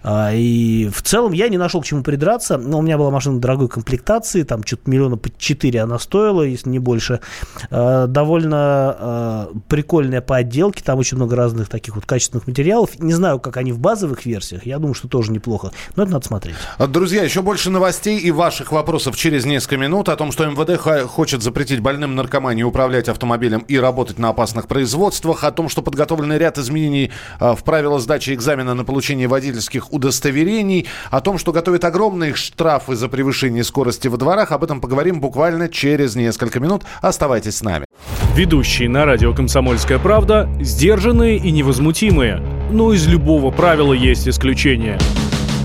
Э, 0.04 0.36
и 0.36 0.90
в 0.94 1.02
целом 1.02 1.32
я 1.32 1.48
не 1.48 1.58
нашел 1.58 1.82
к 1.82 1.86
чему 1.86 2.04
придраться. 2.04 2.58
Но 2.58 2.80
у 2.80 2.82
меня 2.82 2.98
была 2.98 3.10
машина 3.10 3.40
дорогой 3.40 3.70
комплектации, 3.70 4.44
там 4.44 4.64
что-то 4.66 4.90
миллиона 4.90 5.16
по 5.16 5.30
4 5.30 5.82
она 5.82 5.98
стоила, 5.98 6.42
если 6.42 6.70
не 6.70 6.80
больше. 6.80 7.22
Э, 7.70 8.08
довольно 8.08 8.96
э, 9.00 9.60
прикольная 9.70 10.22
по 10.22 10.41
отделке, 10.42 10.84
там 10.84 11.00
очень 11.00 11.18
много 11.18 11.36
разных 11.36 11.70
таких 11.70 11.96
вот 11.96 12.06
качественных 12.06 12.48
материалов. 12.48 13.00
Не 13.00 13.14
знаю, 13.14 13.40
как 13.40 13.58
они 13.58 13.72
в 13.72 13.80
базовых 13.80 14.26
версиях, 14.26 14.66
я 14.66 14.78
думаю, 14.78 14.94
что 14.94 15.08
тоже 15.08 15.32
неплохо, 15.32 15.72
но 15.96 16.04
это 16.04 16.12
надо 16.12 16.26
смотреть. 16.26 16.56
Друзья, 16.80 17.24
еще 17.24 17.42
больше 17.42 17.70
новостей 17.70 18.20
и 18.20 18.32
ваших 18.32 18.72
вопросов 18.72 19.16
через 19.16 19.46
несколько 19.46 19.78
минут 19.78 20.10
о 20.10 20.16
том, 20.16 20.32
что 20.32 20.46
МВД 20.46 21.08
хочет 21.08 21.42
запретить 21.42 21.80
больным 21.80 22.16
наркомании 22.16 22.64
управлять 22.64 23.10
автомобилем 23.10 23.62
и 23.68 23.78
работать 23.78 24.20
на 24.20 24.30
опасных 24.30 24.68
производствах, 24.68 25.44
о 25.44 25.52
том, 25.52 25.70
что 25.70 25.82
подготовленный 25.82 26.38
ряд 26.38 26.58
изменений 26.58 27.12
э, 27.40 27.56
в 27.56 27.64
правила 27.64 28.00
сдачи 28.00 28.34
экзамена 28.34 28.74
на 28.74 28.84
получение 28.84 29.28
водительских 29.28 29.92
удостоверений, 29.94 30.88
о 31.10 31.22
том, 31.22 31.38
что 31.38 31.52
готовят 31.52 31.84
огромные 31.86 32.34
штрафы 32.34 32.96
за 32.96 33.08
превышение 33.10 33.64
скорости 33.64 34.08
во 34.08 34.18
дворах. 34.18 34.52
Об 34.52 34.64
этом 34.64 34.82
поговорим 34.82 35.22
буквально 35.22 35.70
через 35.70 36.16
несколько 36.16 36.60
минут. 36.60 36.84
Оставайтесь 37.02 37.58
с 37.58 37.62
нами. 37.62 37.86
Ведущие 38.36 38.88
на 38.88 39.06
радио 39.06 39.34
«Комсомольская 39.34 40.00
правда» 40.00 40.50
сдержанные 40.62 41.36
и 41.36 41.52
невозмутимые. 41.52 42.42
Но 42.72 42.94
из 42.94 43.06
любого 43.06 43.52
правила 43.52 43.92
есть 43.92 44.26
исключение. 44.26 44.98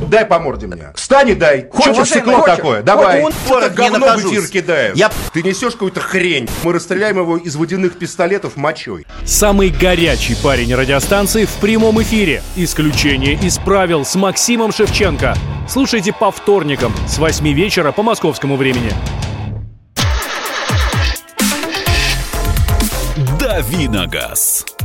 Дай 0.09 0.25
по 0.25 0.41
морде 0.41 0.67
мне. 0.67 0.93
Встань 0.97 1.31
и 1.31 1.35
дай. 1.35 1.69
Хочешь 1.71 2.09
стекло 2.09 2.41
хочешь, 2.41 2.57
такое? 2.57 2.83
Давай. 2.83 3.23
Он 3.23 3.33
это 3.49 3.71
говно 3.71 4.07
в 4.17 4.19
эфир 4.19 4.49
кидает. 4.49 4.97
Я... 4.97 5.13
Ты 5.33 5.45
несешь 5.45 5.75
какую-то 5.75 6.01
хрень. 6.01 6.49
Мы 6.65 6.73
расстреляем 6.73 7.19
его 7.19 7.37
из 7.37 7.55
водяных 7.55 7.99
пистолетов 7.99 8.57
мочой. 8.57 9.07
Самый 9.25 9.71
горячий 9.71 10.37
парень 10.43 10.75
радиостанции 10.75 11.45
в 11.45 11.53
прямом 11.61 12.03
эфире. 12.03 12.43
Исключение 12.57 13.35
из 13.35 13.59
правил 13.59 14.05
с 14.05 14.17
Максимом 14.17 14.73
Шевченко. 14.73 15.37
Слушайте 15.69 16.13
по 16.13 16.33
вторникам 16.33 16.93
с 17.07 17.19
8 17.19 17.47
вечера 17.53 17.93
по 17.93 18.03
московскому 18.03 18.57
времени. 18.57 18.93
Давиногаз. 23.17 24.76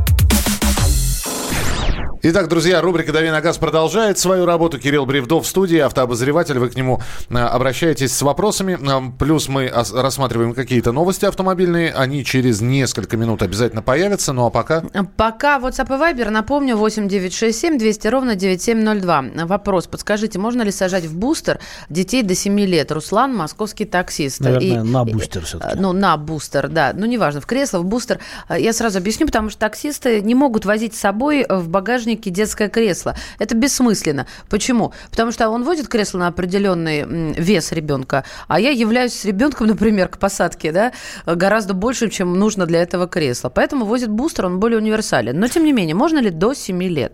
Итак, 2.24 2.46
друзья, 2.46 2.80
рубрика 2.80 3.12
«Дави 3.12 3.30
на 3.30 3.40
газ» 3.40 3.58
продолжает 3.58 4.16
свою 4.16 4.46
работу. 4.46 4.78
Кирилл 4.78 5.06
Бревдов 5.06 5.44
в 5.44 5.48
студии, 5.48 5.78
автообозреватель. 5.78 6.56
Вы 6.56 6.70
к 6.70 6.76
нему 6.76 7.00
э, 7.28 7.36
обращаетесь 7.36 8.16
с 8.16 8.22
вопросами. 8.22 8.78
Э, 8.80 9.10
плюс 9.18 9.48
мы 9.48 9.68
рассматриваем 9.68 10.54
какие-то 10.54 10.92
новости 10.92 11.24
автомобильные. 11.24 11.90
Они 11.90 12.24
через 12.24 12.60
несколько 12.60 13.16
минут 13.16 13.42
обязательно 13.42 13.82
появятся. 13.82 14.32
Ну 14.32 14.46
а 14.46 14.50
пока... 14.50 14.84
Пока 15.16 15.58
WhatsApp 15.58 15.86
и 15.86 16.20
Viber, 16.20 16.30
напомню, 16.30 16.76
8967 16.76 17.76
200 17.76 18.06
ровно 18.06 18.36
9702. 18.36 19.46
Вопрос. 19.46 19.88
Подскажите, 19.88 20.38
можно 20.38 20.62
ли 20.62 20.70
сажать 20.70 21.06
в 21.06 21.18
бустер 21.18 21.58
детей 21.88 22.22
до 22.22 22.36
7 22.36 22.56
лет? 22.60 22.92
Руслан, 22.92 23.34
московский 23.34 23.84
таксист. 23.84 24.38
Наверное, 24.38 24.84
и, 24.84 24.88
на 24.88 25.04
бустер 25.04 25.44
все-таки. 25.44 25.76
Ну, 25.76 25.92
на 25.92 26.16
бустер, 26.16 26.68
да. 26.68 26.92
Ну, 26.94 27.06
неважно, 27.06 27.40
в 27.40 27.46
кресло, 27.46 27.80
в 27.80 27.84
бустер. 27.84 28.20
Я 28.48 28.72
сразу 28.72 28.98
объясню, 28.98 29.26
потому 29.26 29.50
что 29.50 29.58
таксисты 29.58 30.20
не 30.20 30.36
могут 30.36 30.64
возить 30.64 30.94
с 30.94 31.00
собой 31.00 31.44
в 31.48 31.68
багажник 31.68 32.11
багажнике 32.12 32.30
детское 32.30 32.68
кресло. 32.68 33.14
Это 33.38 33.54
бессмысленно. 33.54 34.26
Почему? 34.48 34.92
Потому 35.10 35.32
что 35.32 35.48
он 35.48 35.64
возит 35.64 35.88
кресло 35.88 36.18
на 36.18 36.28
определенный 36.28 37.04
вес 37.34 37.72
ребенка, 37.72 38.24
а 38.48 38.60
я 38.60 38.70
являюсь 38.70 39.14
с 39.14 39.24
ребенком, 39.24 39.66
например, 39.72 40.08
к 40.08 40.18
посадке, 40.18 40.72
да, 40.72 40.92
гораздо 41.26 41.74
больше, 41.74 42.10
чем 42.10 42.38
нужно 42.38 42.66
для 42.66 42.82
этого 42.82 43.06
кресла. 43.06 43.50
Поэтому 43.50 43.84
возит 43.84 44.10
бустер, 44.10 44.46
он 44.46 44.60
более 44.60 44.78
универсален. 44.78 45.38
Но, 45.38 45.48
тем 45.48 45.64
не 45.64 45.72
менее, 45.72 45.94
можно 45.94 46.20
ли 46.20 46.30
до 46.30 46.54
7 46.54 46.82
лет? 46.82 47.12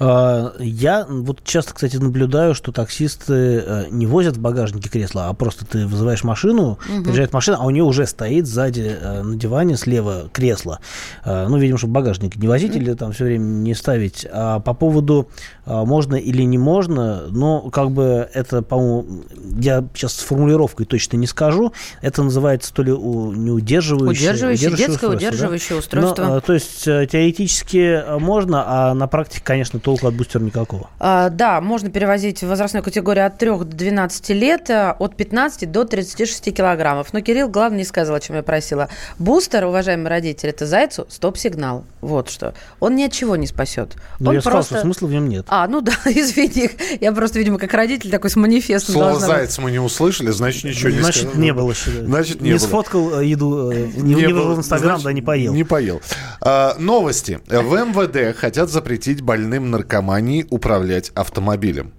А, 0.00 0.54
я 0.58 1.06
вот 1.08 1.44
часто, 1.44 1.74
кстати, 1.74 1.96
наблюдаю, 1.96 2.54
что 2.54 2.72
таксисты 2.72 3.32
э, 3.32 3.84
не 3.90 4.06
возят 4.06 4.36
в 4.36 4.40
багажнике 4.40 4.88
кресла, 4.88 5.28
а 5.28 5.32
просто 5.34 5.64
ты 5.64 5.86
вызываешь 5.86 6.24
машину, 6.24 6.78
угу. 6.88 7.02
приезжает 7.04 7.32
машина, 7.32 7.58
а 7.60 7.66
у 7.66 7.70
нее 7.70 7.84
уже 7.84 8.06
стоит 8.06 8.46
сзади 8.46 8.96
э, 9.00 9.22
на 9.22 9.36
диване 9.36 9.76
слева 9.76 10.28
кресло. 10.32 10.80
Э, 11.24 11.46
ну, 11.48 11.58
видимо, 11.58 11.78
чтобы 11.78 11.92
багажник 11.92 12.36
не 12.36 12.48
возить 12.48 12.74
или 12.74 12.94
там 12.94 13.12
все 13.12 13.24
время 13.24 13.44
не 13.44 13.74
ставить. 13.74 14.26
А 14.30 14.60
по 14.60 14.74
поводу 14.74 15.28
можно 15.66 16.16
или 16.16 16.42
не 16.42 16.58
можно, 16.58 17.26
но 17.28 17.70
как 17.70 17.90
бы 17.90 18.28
это, 18.34 18.60
по-моему, 18.62 19.24
я 19.58 19.84
сейчас 19.94 20.14
с 20.14 20.20
формулировкой 20.20 20.84
точно 20.84 21.16
не 21.16 21.26
скажу. 21.26 21.72
Это 22.02 22.22
называется 22.22 22.74
то 22.74 22.82
ли 22.82 22.92
у, 22.92 23.32
не 23.32 23.50
удерживающее, 23.50 24.30
удерживающее, 24.30 24.70
детское 24.70 24.92
устройство, 24.92 25.16
удерживающее 25.16 25.70
да? 25.70 25.78
устройство. 25.78 26.24
Но, 26.24 26.40
то 26.40 26.52
есть 26.52 26.84
теоретически 26.84 28.18
можно, 28.18 28.64
а 28.66 28.94
на 28.94 29.06
практике, 29.06 29.42
конечно, 29.42 29.80
толку 29.84 30.06
от 30.06 30.14
бустера 30.14 30.42
никакого. 30.42 30.88
А, 30.98 31.28
да, 31.28 31.60
можно 31.60 31.90
перевозить 31.90 32.42
в 32.42 32.48
возрастной 32.48 32.82
категории 32.82 33.20
от 33.20 33.38
3 33.38 33.58
до 33.58 33.64
12 33.64 34.30
лет, 34.30 34.70
э, 34.70 34.94
от 34.98 35.14
15 35.14 35.70
до 35.70 35.84
36 35.84 36.52
килограммов. 36.52 37.12
Но 37.12 37.20
Кирилл, 37.20 37.48
главное, 37.48 37.78
не 37.78 37.84
сказал, 37.84 38.16
о 38.16 38.20
чем 38.20 38.36
я 38.36 38.42
просила. 38.42 38.88
Бустер, 39.18 39.66
уважаемые 39.66 40.08
родители, 40.08 40.50
это 40.50 40.66
зайцу 40.66 41.06
стоп-сигнал. 41.10 41.84
Вот 42.00 42.30
что. 42.30 42.54
Он 42.80 42.96
ни 42.96 43.04
от 43.04 43.12
чего 43.12 43.36
не 43.36 43.46
спасет. 43.46 43.94
Он 44.20 44.34
я 44.34 44.40
просто... 44.40 44.50
сказал, 44.50 44.62
что 44.62 44.80
смысла 44.80 45.06
в 45.06 45.10
нем 45.10 45.28
нет. 45.28 45.44
А, 45.48 45.68
ну 45.68 45.80
да, 45.82 45.92
извини. 46.06 46.70
Я 47.00 47.12
просто, 47.12 47.38
видимо, 47.38 47.58
как 47.58 47.74
родитель 47.74 48.10
такой 48.10 48.30
с 48.30 48.36
манифестом 48.36 48.94
Слово 48.94 49.20
«заяц» 49.20 49.58
мы 49.58 49.70
не 49.70 49.78
услышали, 49.78 50.30
значит, 50.30 50.64
ничего 50.64 50.90
не 50.90 51.00
Значит, 51.00 51.24
сказал. 51.24 51.42
не 51.42 51.52
было 51.52 51.70
еще. 51.70 51.90
Значит, 52.04 52.40
не, 52.40 52.50
не 52.50 52.56
было. 52.56 52.66
сфоткал 52.66 53.20
э, 53.20 53.26
еду, 53.26 53.70
э, 53.70 53.86
не, 53.96 54.14
не 54.14 54.26
выложил 54.26 54.54
в 54.54 54.58
Инстаграм, 54.58 55.00
да, 55.02 55.12
не 55.12 55.20
поел. 55.20 55.52
Не 55.52 55.64
поел. 55.64 56.00
А, 56.40 56.74
новости. 56.78 57.40
В 57.46 57.74
МВД 57.74 58.36
хотят 58.36 58.70
запретить 58.70 59.20
больным 59.20 59.73
наркомании 59.74 60.46
управлять 60.50 61.10
автомобилем. 61.14 61.92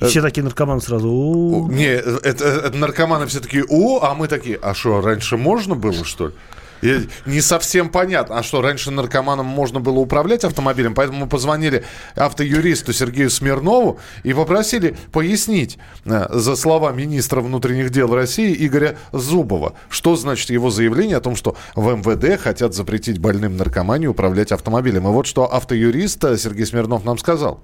И 0.00 0.04
все 0.04 0.22
такие 0.22 0.42
наркоманы 0.42 0.80
сразу. 0.80 1.68
Не, 1.70 1.86
это, 1.86 2.44
это 2.44 2.76
наркоманы 2.76 3.26
все 3.26 3.40
такие, 3.40 3.64
о, 3.68 4.02
а 4.02 4.14
мы 4.14 4.28
такие, 4.28 4.56
а 4.56 4.74
что, 4.74 5.00
раньше 5.00 5.36
можно 5.36 5.74
было, 5.74 6.04
что 6.04 6.28
ли? 6.28 6.34
И 6.82 7.08
не 7.26 7.40
совсем 7.40 7.88
понятно. 7.88 8.38
А 8.38 8.42
что, 8.42 8.60
раньше 8.60 8.90
наркоманам 8.90 9.46
можно 9.46 9.80
было 9.80 9.98
управлять 9.98 10.44
автомобилем? 10.44 10.94
Поэтому 10.94 11.20
мы 11.20 11.26
позвонили 11.28 11.84
автоюристу 12.14 12.92
Сергею 12.92 13.30
Смирнову 13.30 13.98
и 14.22 14.32
попросили 14.34 14.96
пояснить 15.12 15.78
э, 16.04 16.26
за 16.30 16.56
слова 16.56 16.92
министра 16.92 17.40
внутренних 17.40 17.90
дел 17.90 18.14
России 18.14 18.54
Игоря 18.66 18.96
Зубова, 19.12 19.74
что 19.88 20.16
значит 20.16 20.50
его 20.50 20.70
заявление 20.70 21.16
о 21.16 21.20
том, 21.20 21.36
что 21.36 21.56
в 21.74 21.94
МВД 21.94 22.40
хотят 22.40 22.74
запретить 22.74 23.18
больным 23.18 23.56
наркоманию 23.56 24.10
управлять 24.10 24.52
автомобилем. 24.52 25.08
И 25.08 25.10
вот 25.10 25.26
что 25.26 25.52
автоюрист 25.52 26.22
э, 26.24 26.36
Сергей 26.36 26.66
Смирнов 26.66 27.04
нам 27.04 27.18
сказал. 27.18 27.60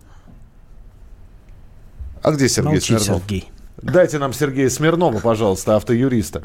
А 2.22 2.32
где 2.32 2.48
Сергей 2.48 2.72
Молчи, 2.72 2.98
Смирнов? 2.98 3.22
Сергей. 3.22 3.50
Дайте 3.82 4.18
нам 4.18 4.32
Сергея 4.32 4.68
Смирнова, 4.68 5.20
пожалуйста, 5.20 5.76
автоюриста. 5.76 6.44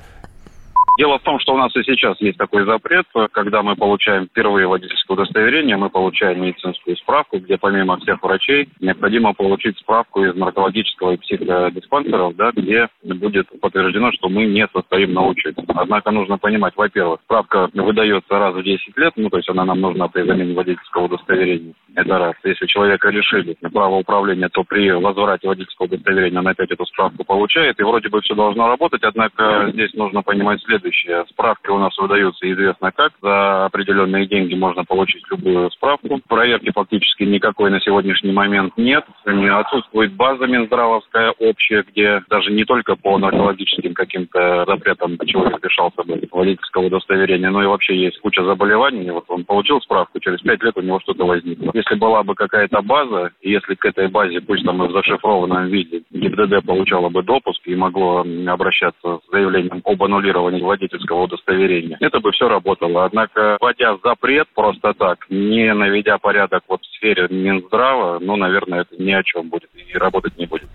Дело 0.97 1.19
в 1.19 1.23
том, 1.23 1.39
что 1.39 1.53
у 1.53 1.58
нас 1.58 1.75
и 1.75 1.84
сейчас 1.84 2.19
есть 2.21 2.38
такой 2.38 2.65
запрет, 2.65 3.05
когда 3.34 3.62
мы 3.62 3.75
получаем 3.75 4.27
впервые 4.27 4.65
водительское 4.65 5.15
удостоверение, 5.15 5.75
мы 5.75 5.89
получаем 5.89 6.41
медицинскую 6.41 6.95
справку, 6.95 7.38
где 7.38 7.58
помимо 7.58 7.97
всех 7.97 8.23
врачей 8.23 8.69
необходимо 8.79 9.34
получить 9.34 9.77
справку 9.79 10.23
из 10.23 10.36
наркологического 10.36 11.12
и 11.12 11.17
психодиспансеров, 11.17 12.36
да, 12.38 12.51
где 12.55 12.88
будет 13.03 13.47
подтверждено, 13.60 14.13
что 14.13 14.29
мы 14.29 14.45
не 14.45 14.65
состоим 14.73 15.13
на 15.13 15.25
учете. 15.25 15.62
Однако 15.67 16.12
нужно 16.12 16.38
понимать, 16.38 16.73
во-первых, 16.77 17.19
справка 17.25 17.69
выдается 17.73 18.39
раз 18.39 18.55
в 18.55 18.63
10 18.63 18.97
лет, 18.97 19.13
ну, 19.17 19.29
то 19.29 19.38
есть 19.38 19.49
она 19.49 19.65
нам 19.65 19.81
нужна 19.81 20.08
при 20.08 20.23
замене 20.23 20.53
водительского 20.53 21.05
удостоверения. 21.05 21.73
Это 21.95 22.17
раз. 22.17 22.36
Если 22.43 22.67
человека 22.67 23.10
лишили 23.10 23.58
права 23.73 23.95
управления, 23.95 24.49
то 24.49 24.63
при 24.63 24.91
возврате 24.91 25.47
водительского 25.47 25.88
удостоверения 25.88 26.39
он 26.39 26.47
опять 26.47 26.71
эту 26.71 26.86
справку 26.86 27.25
получает, 27.25 27.79
и 27.79 27.84
вроде 27.84 28.08
бы 28.10 28.21
все 28.21 28.34
должно 28.34 28.67
работать, 28.67 29.03
однако 29.03 29.69
здесь 29.73 29.93
нужно 29.93 30.21
понимать 30.21 30.62
следующее. 30.62 30.85
Справки 31.30 31.69
у 31.69 31.78
нас 31.78 31.98
выдаются 31.98 32.52
известно 32.52 32.91
как. 32.91 33.13
За 33.21 33.65
определенные 33.65 34.28
деньги 34.28 34.56
можно 34.56 34.84
получить 34.84 35.24
любую 35.30 35.71
справку. 35.71 36.19
Проверки 36.28 36.71
фактически 36.71 37.24
никакой 37.24 37.71
на 37.71 37.80
сегодняшний 37.80 38.32
момент 38.32 38.74
нет. 38.78 39.06
Отсутствует 39.26 40.13
база 40.13 40.45
Минздравовская 40.45 41.34
общая, 41.39 41.84
где 41.84 42.21
даже 42.30 42.52
не 42.52 42.65
только 42.65 42.95
по 42.95 43.17
наркологическим 43.17 43.93
каким-то 43.93 44.65
запретам 44.67 45.17
человек 45.26 45.63
лишался 45.63 46.04
бы 46.04 46.21
водительского 46.32 46.86
удостоверения, 46.88 47.50
но 47.50 47.63
и 47.63 47.67
вообще 47.67 47.95
есть 47.95 48.19
куча 48.19 48.43
заболеваний. 48.43 49.10
Вот 49.12 49.26
он 49.28 49.45
получил 49.45 49.80
справку, 49.82 50.19
через 50.19 50.41
пять 50.41 50.62
лет 50.63 50.78
у 50.78 50.82
него 50.82 51.00
что-то 51.00 51.26
возникло 51.26 51.71
если 51.74 51.95
была 51.95 52.24
бы 52.24 52.36
какая-то 52.36 52.82
база, 52.82 53.32
если 53.41 53.76
к 53.76 53.86
этой 53.86 54.08
базе, 54.08 54.41
пусть 54.41 54.63
там 54.63 54.82
в 54.82 54.91
зашифрованном 54.91 55.67
виде, 55.67 56.04
ГИБДД 56.12 56.65
получала 56.65 57.10
бы 57.10 57.21
допуск 57.24 57.62
и 57.65 57.76
могло 57.76 58.26
обращаться 58.48 59.19
с 59.19 59.32
заявлением 59.32 59.82
об 59.84 60.04
аннулировании 60.04 60.62
водительского 60.75 61.23
удостоверения, 61.23 61.97
это 61.99 62.19
бы 62.19 62.31
все 62.31 62.47
работало. 62.47 63.05
Однако, 63.05 63.57
вводя 63.59 63.97
запрет 64.03 64.47
просто 64.53 64.93
так, 64.93 65.25
не 65.29 65.73
наведя 65.73 66.17
порядок 66.17 66.63
вот 66.67 66.81
в 66.81 66.97
сфере 66.97 67.27
Минздрава, 67.29 68.19
ну, 68.19 68.35
наверное, 68.35 68.81
это 68.81 69.01
ни 69.01 69.11
о 69.11 69.23
чем 69.23 69.49
будет 69.49 69.69
и 69.73 69.97
работать 69.97 70.38
не 70.38 70.45
будет. 70.45 70.67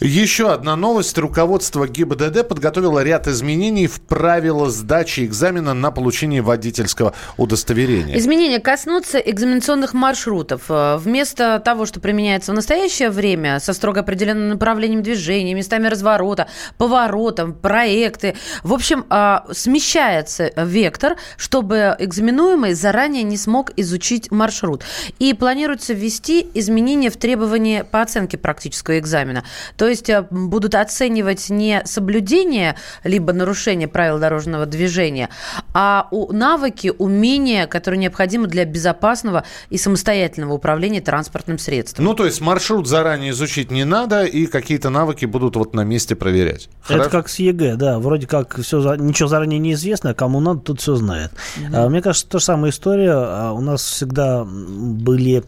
Еще 0.00 0.50
одна 0.50 0.74
новость. 0.76 1.16
Руководство 1.18 1.86
ГИБДД 1.86 2.48
подготовило 2.48 3.04
ряд 3.04 3.28
изменений 3.28 3.86
в 3.86 4.00
правила 4.00 4.68
сдачи 4.68 5.24
экзамена 5.24 5.74
на 5.74 5.90
получение 5.90 6.42
водительского 6.42 7.14
удостоверения. 7.36 8.16
Изменения 8.18 8.58
коснутся 8.58 9.18
экзаменационных 9.18 9.94
маршрутов. 9.94 10.62
Э, 10.68 10.96
Вместо 10.96 11.60
того, 11.60 11.86
что 11.86 12.00
применяется 12.00 12.52
в 12.52 12.54
настоящее 12.54 13.10
время 13.10 13.60
со 13.60 13.72
строго 13.72 14.00
определенным 14.00 14.48
направлением 14.48 15.02
движения, 15.02 15.54
местами 15.54 15.86
разворота, 15.88 16.48
поворотом, 16.78 17.54
проекты, 17.54 18.34
в 18.62 18.72
общем, 18.72 19.04
а, 19.10 19.41
смещается 19.50 20.50
вектор, 20.56 21.16
чтобы 21.36 21.96
экзаменуемый 21.98 22.74
заранее 22.74 23.22
не 23.22 23.36
смог 23.36 23.72
изучить 23.76 24.30
маршрут. 24.30 24.84
И 25.18 25.34
планируется 25.34 25.92
ввести 25.94 26.46
изменения 26.54 27.10
в 27.10 27.16
требования 27.16 27.84
по 27.84 28.02
оценке 28.02 28.38
практического 28.38 28.98
экзамена. 28.98 29.44
То 29.76 29.88
есть 29.88 30.08
э, 30.08 30.26
будут 30.30 30.74
оценивать 30.74 31.50
не 31.50 31.82
соблюдение 31.84 32.76
либо 33.04 33.32
нарушение 33.32 33.88
правил 33.88 34.18
дорожного 34.18 34.66
движения, 34.66 35.28
а 35.74 36.08
у 36.10 36.32
навыки, 36.32 36.92
умения, 36.96 37.66
которые 37.66 38.00
необходимы 38.00 38.46
для 38.46 38.64
безопасного 38.64 39.44
и 39.70 39.78
самостоятельного 39.78 40.54
управления 40.54 41.00
транспортным 41.00 41.58
средством. 41.58 42.04
Ну, 42.04 42.14
то 42.14 42.24
есть 42.24 42.40
маршрут 42.40 42.86
заранее 42.86 43.30
изучить 43.30 43.70
не 43.70 43.84
надо, 43.84 44.24
и 44.24 44.46
какие-то 44.46 44.90
навыки 44.90 45.24
будут 45.26 45.56
вот 45.56 45.74
на 45.74 45.82
месте 45.84 46.14
проверять. 46.14 46.68
Это 46.84 46.94
Хорошо? 46.94 47.10
как 47.10 47.28
с 47.28 47.38
ЕГЭ, 47.38 47.76
да. 47.76 47.98
Вроде 47.98 48.26
как 48.26 48.60
все, 48.60 48.80
за- 48.80 48.96
ничего 48.96 49.28
заранее 49.32 49.58
неизвестно, 49.58 50.14
кому 50.14 50.40
надо, 50.40 50.60
тут 50.60 50.80
все 50.80 50.94
знает. 50.94 51.32
А, 51.72 51.88
мне 51.88 52.02
кажется, 52.02 52.28
та 52.28 52.38
же 52.38 52.44
самая 52.44 52.70
история. 52.70 53.12
А, 53.14 53.52
у 53.52 53.60
нас 53.60 53.82
всегда 53.82 54.44
были 54.44 55.44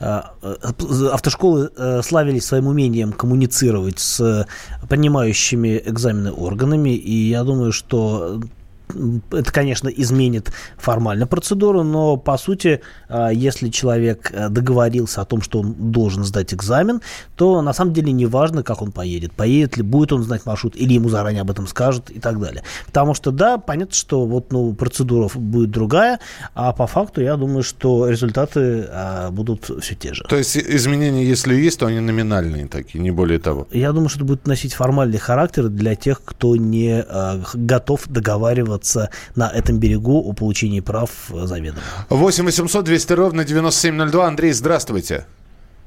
а, 0.00 0.32
э, 0.42 0.54
автошколы 1.12 1.70
э, 1.76 2.02
славились 2.02 2.44
своим 2.44 2.66
умением 2.66 3.12
коммуницировать 3.12 3.98
с 3.98 4.20
э, 4.20 4.46
принимающими 4.88 5.82
экзамены 5.86 6.32
органами, 6.32 6.90
и 6.96 7.28
я 7.28 7.44
думаю, 7.44 7.72
что 7.72 8.40
это, 9.32 9.52
конечно, 9.52 9.88
изменит 9.88 10.50
формально 10.76 11.26
процедуру, 11.26 11.82
но 11.82 12.16
по 12.16 12.36
сути, 12.38 12.80
а, 13.08 13.30
если 13.30 13.68
человек 13.68 14.30
э, 14.32 14.48
договорился 14.48 15.20
о 15.20 15.24
том, 15.24 15.42
что 15.42 15.60
он 15.60 15.74
должен 15.92 16.24
сдать 16.24 16.54
экзамен, 16.54 17.00
то 17.36 17.62
на 17.62 17.72
самом 17.72 17.92
деле 17.92 18.12
не 18.12 18.26
важно, 18.26 18.62
как 18.62 18.82
он 18.82 18.92
поедет. 18.92 19.32
Поедет 19.32 19.76
ли, 19.76 19.82
будет 19.82 20.12
он 20.12 20.22
знать 20.22 20.46
маршрут, 20.46 20.76
или 20.76 20.94
ему 20.94 21.08
заранее 21.08 21.42
об 21.42 21.50
этом 21.50 21.66
скажут 21.66 22.10
и 22.10 22.20
так 22.20 22.40
далее. 22.40 22.62
Потому 22.86 23.14
что, 23.14 23.30
да, 23.30 23.58
понятно, 23.58 23.94
что 23.94 24.26
вот, 24.26 24.52
ну, 24.52 24.72
процедура 24.74 25.28
будет 25.34 25.70
другая, 25.70 26.20
а 26.54 26.72
по 26.72 26.86
факту 26.86 27.20
я 27.22 27.36
думаю, 27.36 27.62
что 27.62 28.08
результаты 28.08 28.86
а, 28.90 29.30
будут 29.30 29.70
все 29.80 29.94
те 29.94 30.14
же. 30.14 30.24
То 30.28 30.36
есть 30.36 30.56
изменения, 30.56 31.24
если 31.24 31.54
есть, 31.54 31.80
то 31.80 31.86
они 31.86 32.00
номинальные 32.00 32.66
такие, 32.66 33.00
не 33.00 33.10
более 33.10 33.38
того. 33.38 33.66
Я 33.70 33.92
думаю, 33.92 34.08
что 34.08 34.18
это 34.18 34.26
будет 34.26 34.46
носить 34.46 34.74
формальный 34.74 35.18
характер 35.18 35.68
для 35.68 35.94
тех, 35.94 36.22
кто 36.24 36.56
не 36.56 37.04
э, 37.06 37.42
готов 37.54 38.08
договариваться 38.08 38.77
на 39.36 39.50
этом 39.50 39.78
берегу 39.78 40.22
о 40.28 40.32
получении 40.32 40.80
прав 40.80 41.10
заведомо. 41.28 41.80
8 42.10 42.44
800 42.44 42.84
200 42.84 43.12
ровно 43.12 43.44
9702. 43.44 44.26
Андрей, 44.26 44.52
здравствуйте. 44.52 45.26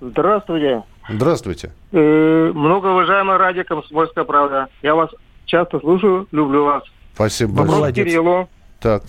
Здравствуйте. 0.01 0.83
Здравствуйте. 1.09 1.71
Э, 1.91 2.51
многоуважаемая 2.53 3.37
радио 3.37 3.63
«Комсомольская 3.63 4.23
правда». 4.23 4.67
Я 4.81 4.95
вас 4.95 5.09
часто 5.45 5.79
слушаю, 5.79 6.27
люблю 6.31 6.65
вас. 6.65 6.83
Спасибо 7.13 7.51
Вопрос 7.51 7.79
большое. 7.79 7.91
к 7.91 7.95
Кириллу. 7.95 8.49
Так. 8.79 9.03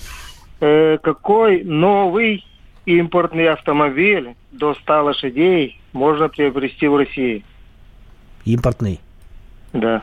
Э, 0.61 0.99
какой 1.03 1.65
новый 1.65 2.45
импортный 2.85 3.49
автомобиль 3.49 4.35
до 4.51 4.75
100 4.75 5.05
лошадей 5.05 5.81
можно 5.93 6.29
приобрести 6.29 6.89
в 6.89 6.97
России? 6.97 7.45
Импортный. 8.45 9.01
Да. 9.73 10.03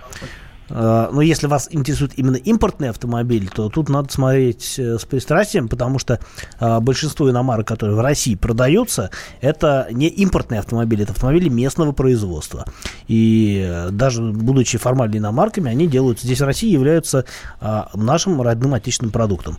Э, 0.70 1.10
Но 1.12 1.22
если 1.22 1.48
вас 1.48 1.68
интересует 1.72 2.14
именно 2.18 2.36
импортный 2.36 2.90
автомобиль, 2.90 3.50
то 3.54 3.70
тут 3.70 3.90
надо 3.90 4.12
смотреть 4.12 4.76
э, 4.78 4.98
с 4.98 5.06
пристрастием, 5.06 5.68
потому 5.68 6.00
что 6.00 6.20
э, 6.60 6.80
большинство 6.80 7.30
иномарок, 7.30 7.68
которые 7.68 7.96
в 7.96 8.02
России 8.02 8.36
продаются, 8.36 9.10
это 9.42 9.88
не 9.92 10.08
импортные 10.08 10.60
автомобили, 10.60 11.04
это 11.04 11.14
автомобили 11.14 11.50
местного 11.50 11.92
производства. 11.92 12.66
И 13.08 13.88
даже 13.92 14.22
будучи 14.22 14.78
формально 14.78 15.18
иномарками, 15.18 15.72
они 15.72 15.88
делаются 15.88 16.26
здесь 16.26 16.42
в 16.42 16.46
России, 16.46 16.70
являются 16.70 17.26
нашим 17.94 18.42
родным 18.42 18.74
отечественным 18.74 19.12
продуктом. 19.12 19.58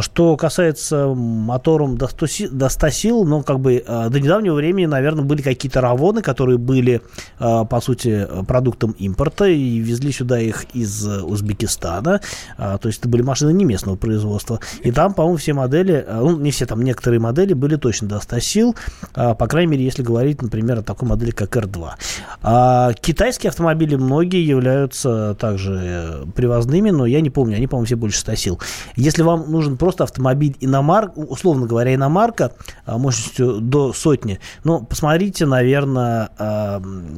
Что 0.00 0.36
касается 0.36 1.08
мотором 1.14 1.96
до 1.98 2.08
100, 2.08 2.26
си- 2.26 2.48
до 2.48 2.68
100 2.68 2.90
сил, 2.90 3.24
ну, 3.24 3.42
как 3.42 3.60
бы 3.60 3.84
до 3.86 4.18
недавнего 4.18 4.54
времени, 4.54 4.86
наверное, 4.86 5.24
были 5.24 5.42
какие-то 5.42 5.80
равоны, 5.80 6.22
которые 6.22 6.58
были, 6.58 7.02
по 7.38 7.80
сути, 7.82 8.26
продуктом 8.46 8.92
импорта 8.92 9.46
и 9.46 9.78
везли 9.78 10.12
сюда 10.12 10.45
их 10.48 10.64
из 10.74 11.06
э, 11.06 11.22
Узбекистана. 11.22 12.20
А, 12.58 12.78
То 12.78 12.88
есть 12.88 13.00
это 13.00 13.08
были 13.08 13.22
машины 13.22 13.52
не 13.52 13.64
местного 13.64 13.96
производства. 13.96 14.60
И 14.82 14.92
там, 14.92 15.14
по-моему, 15.14 15.36
все 15.38 15.52
модели, 15.52 16.04
э, 16.06 16.20
ну, 16.20 16.38
не 16.38 16.50
все, 16.50 16.66
там 16.66 16.82
некоторые 16.82 17.20
модели 17.20 17.52
были 17.52 17.76
точно 17.76 18.08
до 18.08 18.20
100 18.20 18.38
сил, 18.40 18.76
а, 19.14 19.34
по 19.34 19.46
крайней 19.46 19.72
мере, 19.72 19.84
если 19.84 20.02
говорить, 20.02 20.42
например, 20.42 20.78
о 20.78 20.82
такой 20.82 21.08
модели, 21.08 21.30
как 21.30 21.56
R2. 21.56 21.90
А 22.42 22.92
китайские 22.94 23.50
автомобили 23.50 23.96
многие 23.96 24.46
являются 24.46 25.34
также 25.34 25.80
э, 25.82 26.24
привозными, 26.34 26.90
но 26.90 27.06
я 27.06 27.20
не 27.20 27.30
помню, 27.30 27.56
они, 27.56 27.66
по-моему, 27.66 27.86
все 27.86 27.96
больше 27.96 28.18
100 28.20 28.34
сил. 28.36 28.60
Если 28.94 29.22
вам 29.22 29.50
нужен 29.50 29.76
просто 29.76 30.04
автомобиль 30.04 30.56
иномарка, 30.60 31.18
условно 31.18 31.66
говоря, 31.66 31.94
иномарка 31.94 32.52
мощностью 32.86 33.60
до 33.60 33.92
сотни, 33.92 34.40
ну, 34.64 34.84
посмотрите, 34.84 35.46
наверное, 35.46 36.30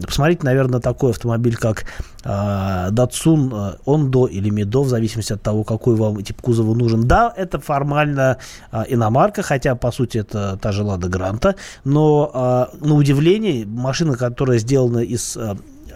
посмотрите, 0.07 0.41
наверное, 0.45 0.81
такой 0.81 1.11
автомобиль, 1.11 1.57
как 1.57 1.85
Datsun 2.25 3.18
а, 3.27 3.77
Ондо 3.87 4.27
или 4.27 4.51
Мидо, 4.51 4.83
в 4.83 4.89
зависимости 4.89 5.33
от 5.33 5.43
того, 5.43 5.65
какой 5.65 5.97
вам 5.97 6.23
тип 6.23 6.41
кузова 6.41 6.75
нужен. 6.75 7.07
Да, 7.07 7.33
это 7.37 7.59
формально 7.59 8.39
а, 8.71 8.85
иномарка, 8.89 9.43
хотя, 9.43 9.75
по 9.75 9.91
сути, 9.91 10.19
это 10.19 10.59
та 10.61 10.73
же 10.73 10.83
Лада 10.83 11.09
Гранта, 11.09 11.55
но, 11.85 12.31
а, 12.33 12.71
на 12.81 12.95
удивление, 12.95 13.67
машина, 13.67 14.17
которая 14.17 14.59
сделана 14.59 14.99
из 14.99 15.37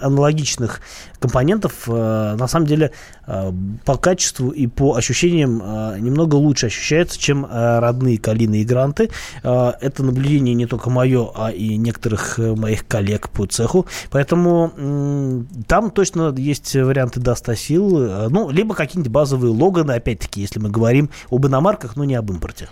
аналогичных 0.02 0.80
компонентов, 1.20 1.84
э, 1.86 2.36
на 2.38 2.48
самом 2.48 2.66
деле 2.66 2.90
э, 3.26 3.52
по 3.84 3.96
качеству 3.96 4.50
и 4.50 4.66
по 4.66 4.96
ощущениям 4.96 5.62
э, 5.64 5.98
немного 6.00 6.34
лучше 6.36 6.66
ощущается, 6.66 7.18
чем 7.18 7.44
э, 7.46 7.78
родные 7.78 8.18
Калины 8.18 8.56
и 8.62 8.64
Гранты. 8.64 9.10
Э, 9.42 9.72
это 9.80 10.02
наблюдение 10.02 10.54
не 10.54 10.66
только 10.66 10.90
мое, 10.90 11.30
а 11.34 11.50
и 11.50 11.76
некоторых 11.76 12.38
э, 12.38 12.54
моих 12.54 12.86
коллег 12.86 13.28
по 13.30 13.46
цеху. 13.46 13.86
Поэтому 14.10 14.72
м, 14.76 15.46
там 15.66 15.90
точно 15.90 16.34
есть 16.36 16.74
варианты 16.74 17.20
до 17.20 17.34
100 17.34 17.54
сил. 17.54 17.98
Э, 18.02 18.28
Ну, 18.28 18.50
либо 18.50 18.74
какие-нибудь 18.74 19.12
базовые 19.12 19.52
Логаны, 19.52 19.92
опять-таки, 19.92 20.40
если 20.40 20.58
мы 20.58 20.70
говорим 20.70 21.10
об 21.30 21.46
иномарках, 21.46 21.96
но 21.96 22.04
не 22.04 22.14
об 22.14 22.30
импорте. 22.30 22.68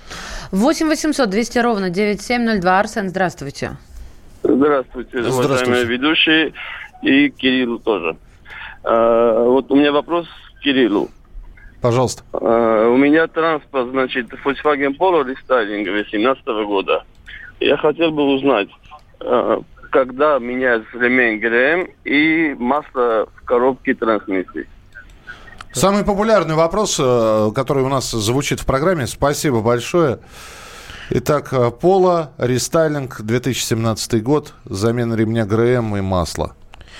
8 0.50 0.88
800 0.88 1.30
200 1.30 1.58
ровно 1.58 1.90
9702. 1.90 2.78
Арсен. 2.80 3.08
Здравствуйте, 3.10 3.72
Здравствуйте. 4.42 5.18
уважаемые 5.20 5.84
ведущие 5.84 6.52
и 7.02 7.30
Кириллу 7.30 7.78
тоже. 7.78 8.16
А, 8.84 9.44
вот 9.44 9.70
у 9.70 9.76
меня 9.76 9.92
вопрос 9.92 10.26
к 10.58 10.62
Кириллу. 10.62 11.08
Пожалуйста. 11.80 12.22
А, 12.32 12.88
у 12.88 12.96
меня 12.96 13.26
транспорт, 13.26 13.90
значит, 13.90 14.26
Volkswagen 14.44 14.96
Polo 14.98 15.24
рестайлинг 15.28 15.86
2018 15.86 16.44
года. 16.66 17.04
Я 17.58 17.76
хотел 17.76 18.10
бы 18.10 18.22
узнать, 18.34 18.68
а, 19.20 19.60
когда 19.90 20.38
меняется 20.38 20.98
ремень 20.98 21.40
ГРМ 21.40 21.88
и 22.04 22.54
масло 22.58 23.28
в 23.34 23.44
коробке 23.44 23.94
трансмиссии. 23.94 24.66
Самый 25.72 26.04
популярный 26.04 26.56
вопрос, 26.56 26.98
э, 26.98 27.50
который 27.54 27.84
у 27.84 27.88
нас 27.88 28.10
звучит 28.10 28.58
в 28.58 28.66
программе. 28.66 29.06
Спасибо 29.06 29.60
большое. 29.60 30.18
Итак, 31.10 31.54
Пола, 31.80 32.32
рестайлинг, 32.38 33.20
2017 33.20 34.20
год, 34.20 34.54
замена 34.64 35.14
ремня 35.14 35.46
ГРМ 35.46 35.96
и 35.96 36.00
масла. 36.00 36.56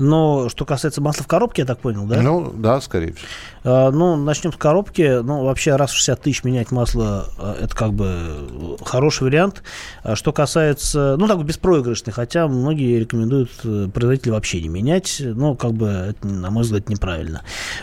Но 0.00 0.48
что 0.48 0.64
касается 0.64 1.02
масла 1.02 1.24
в 1.24 1.26
коробке, 1.26 1.62
я 1.62 1.66
так 1.66 1.78
понял, 1.78 2.06
да? 2.06 2.22
Ну, 2.22 2.50
да, 2.56 2.80
скорее 2.80 3.12
всего. 3.12 3.28
А, 3.64 3.90
ну, 3.90 4.16
начнем 4.16 4.50
с 4.50 4.56
коробки. 4.56 5.20
Ну, 5.22 5.44
вообще, 5.44 5.76
раз 5.76 5.90
в 5.90 5.96
60 5.96 6.22
тысяч 6.22 6.42
менять 6.42 6.70
масло, 6.70 7.28
а, 7.38 7.56
это 7.60 7.76
как 7.76 7.92
бы 7.92 8.06
э, 8.08 8.76
хороший 8.82 9.24
вариант. 9.24 9.62
А 10.02 10.16
что 10.16 10.32
касается, 10.32 11.16
ну, 11.18 11.28
так, 11.28 11.44
беспроигрышный, 11.44 12.14
хотя 12.14 12.48
многие 12.48 12.98
рекомендуют 12.98 13.50
э, 13.64 13.88
производителя 13.92 14.32
вообще 14.32 14.62
не 14.62 14.70
менять. 14.70 15.20
Ну, 15.20 15.54
как 15.54 15.74
бы, 15.74 15.88
это, 15.88 16.26
на 16.26 16.50
мой 16.50 16.62
взгляд, 16.62 16.88
неправильно. 16.88 17.42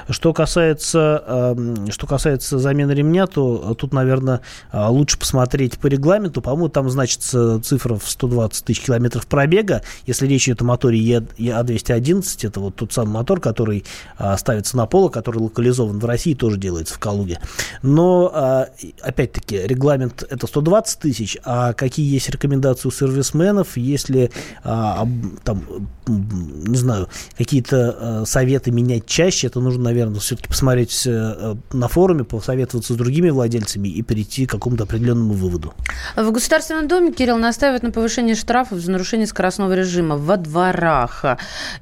Что 0.10 0.34
касается, 0.34 1.56
что 1.92 2.08
касается 2.08 2.58
замены 2.58 2.94
ремня, 2.94 3.28
то 3.28 3.76
тут, 3.76 3.94
наверное, 3.94 4.42
лучше 4.74 5.20
посмотреть 5.20 5.78
по 5.78 5.86
регламенту. 5.86 6.42
По-моему, 6.42 6.70
там 6.70 6.90
значится 6.90 7.62
цифра 7.62 7.96
в 7.96 8.10
120 8.10 8.66
тысяч 8.66 8.82
километров 8.82 9.28
пробега. 9.28 9.84
Если 10.08 10.26
речь 10.26 10.48
идет 10.48 10.62
о 10.62 10.66
моторе 10.66 11.00
E201, 11.00 12.07
11. 12.08 12.46
Это 12.46 12.60
вот 12.60 12.76
тот 12.76 12.94
самый 12.94 13.12
мотор, 13.12 13.40
который 13.40 13.86
а, 14.18 14.38
ставится 14.38 14.78
на 14.78 14.86
поло, 14.86 15.10
который 15.10 15.40
локализован 15.40 16.00
в 16.00 16.06
России, 16.06 16.34
тоже 16.34 16.58
делается 16.58 16.94
в 16.94 17.00
Калуге. 17.00 17.40
Но, 17.82 18.32
а, 18.34 18.68
опять-таки, 19.02 19.58
регламент 19.58 20.24
это 20.30 20.48
120 20.48 21.00
тысяч, 21.00 21.38
а 21.44 21.74
какие 21.74 22.12
есть 22.12 22.30
рекомендации 22.30 22.88
у 22.88 22.92
сервисменов, 22.92 23.78
если 23.78 24.32
а, 24.64 25.08
там, 25.44 25.64
не 26.08 26.78
знаю, 26.78 27.10
какие-то 27.38 27.98
а, 28.00 28.26
советы 28.26 28.72
менять 28.72 29.06
чаще, 29.06 29.48
это 29.48 29.60
нужно, 29.60 29.84
наверное, 29.84 30.20
все-таки 30.20 30.48
посмотреть 30.48 31.04
э, 31.06 31.56
на 31.74 31.88
форуме, 31.88 32.24
посоветоваться 32.24 32.94
с 32.94 32.96
другими 32.96 33.30
владельцами 33.30 33.88
и 33.88 34.02
перейти 34.02 34.46
к 34.46 34.52
какому-то 34.52 34.84
определенному 34.84 35.34
выводу. 35.34 35.74
В 36.16 36.32
Государственном 36.32 36.88
доме, 36.88 37.12
Кирилл, 37.12 37.38
настаивает 37.38 37.84
на 37.84 37.92
повышение 37.92 38.36
штрафов 38.36 38.80
за 38.80 38.92
нарушение 38.92 39.28
скоростного 39.28 39.74
режима 39.74 40.18
во 40.18 40.38
дворах. 40.38 41.26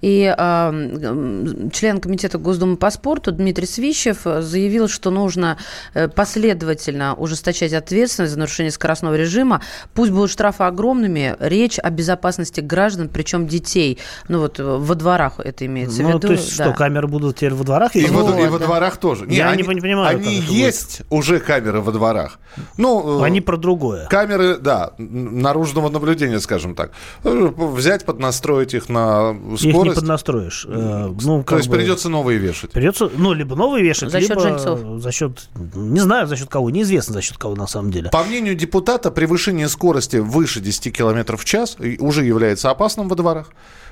И 0.02 0.15
э, 0.24 1.70
член 1.72 2.00
комитета 2.00 2.38
Госдумы 2.38 2.78
по 2.78 2.90
спорту 2.90 3.32
Дмитрий 3.32 3.68
Свищев 3.68 4.22
заявил, 4.24 4.88
что 4.88 5.12
нужно 5.12 5.58
э, 5.94 6.08
последовательно 6.08 7.16
ужесточать 7.16 7.74
ответственность 7.74 8.34
за 8.34 8.40
нарушение 8.40 8.72
скоростного 8.72 9.16
режима. 9.16 9.62
Пусть 9.94 10.12
будут 10.12 10.32
штрафы 10.32 10.64
огромными. 10.64 11.36
Речь 11.40 11.80
о 11.80 11.90
безопасности 11.90 12.62
граждан, 12.62 13.10
причем 13.10 13.48
детей. 13.48 14.00
Ну 14.28 14.40
вот 14.40 14.60
во 14.60 14.96
дворах 14.96 15.40
это 15.40 15.66
имеется 15.66 16.02
ну, 16.02 16.08
в 16.08 16.10
виду. 16.10 16.28
то 16.28 16.34
есть 16.34 16.58
да. 16.58 16.66
что, 16.66 16.74
камеры 16.74 17.08
будут 17.08 17.38
теперь 17.38 17.54
во 17.54 17.64
дворах? 17.64 17.96
И, 17.96 18.06
вот, 18.08 18.32
во, 18.32 18.40
и 18.40 18.48
во 18.48 18.60
дворах 18.60 18.98
тоже. 18.98 19.26
Я 19.30 19.56
не, 19.56 19.64
не 19.64 19.64
понимаю. 19.64 20.18
Они 20.18 20.36
есть 20.36 21.00
будет. 21.00 21.08
уже 21.12 21.40
камеры 21.40 21.82
во 21.82 21.92
дворах. 21.92 22.40
Ну, 22.78 23.22
они 23.22 23.42
про 23.42 23.58
другое. 23.58 24.08
Камеры, 24.08 24.58
да, 24.58 24.94
наружного 24.98 25.90
наблюдения, 25.90 26.40
скажем 26.40 26.76
так. 26.76 26.92
Взять, 27.24 28.06
поднастроить 28.06 28.74
их 28.74 28.90
на 28.90 29.36
скорость. 29.58 29.98
Их 29.98 30.04
не 30.06 30.16
поднастроишь. 30.16 30.66
Э, 30.70 31.14
ну, 31.22 31.44
То 31.44 31.58
есть 31.58 31.70
бы, 31.70 31.78
придется 31.78 32.10
новые 32.10 32.38
вешать. 32.38 32.72
Придется, 32.72 33.10
ну, 33.18 33.34
либо 33.34 33.56
новые 33.56 33.84
вешать, 33.84 34.12
за 34.12 34.20
либо 34.20 34.36
счет 34.36 34.44
жильцов. 34.44 35.02
за 35.02 35.12
счет, 35.12 35.50
не 35.76 36.00
знаю, 36.00 36.28
за 36.28 36.36
счет 36.36 36.50
кого, 36.50 36.70
неизвестно 36.70 37.14
за 37.14 37.22
счет 37.22 37.38
кого 37.38 37.56
на 37.56 37.68
самом 37.68 37.92
деле. 37.92 38.10
По 38.12 38.24
мнению 38.24 38.56
депутата, 38.56 39.12
превышение 39.12 39.68
скорости 39.68 40.18
выше 40.18 40.62
10 40.62 40.96
км 40.96 41.38
в 41.38 41.46
час 41.46 41.78
уже 42.00 42.24
является 42.26 42.70
опасным 42.70 43.10
во 43.10 43.16
дворах. 43.16 43.50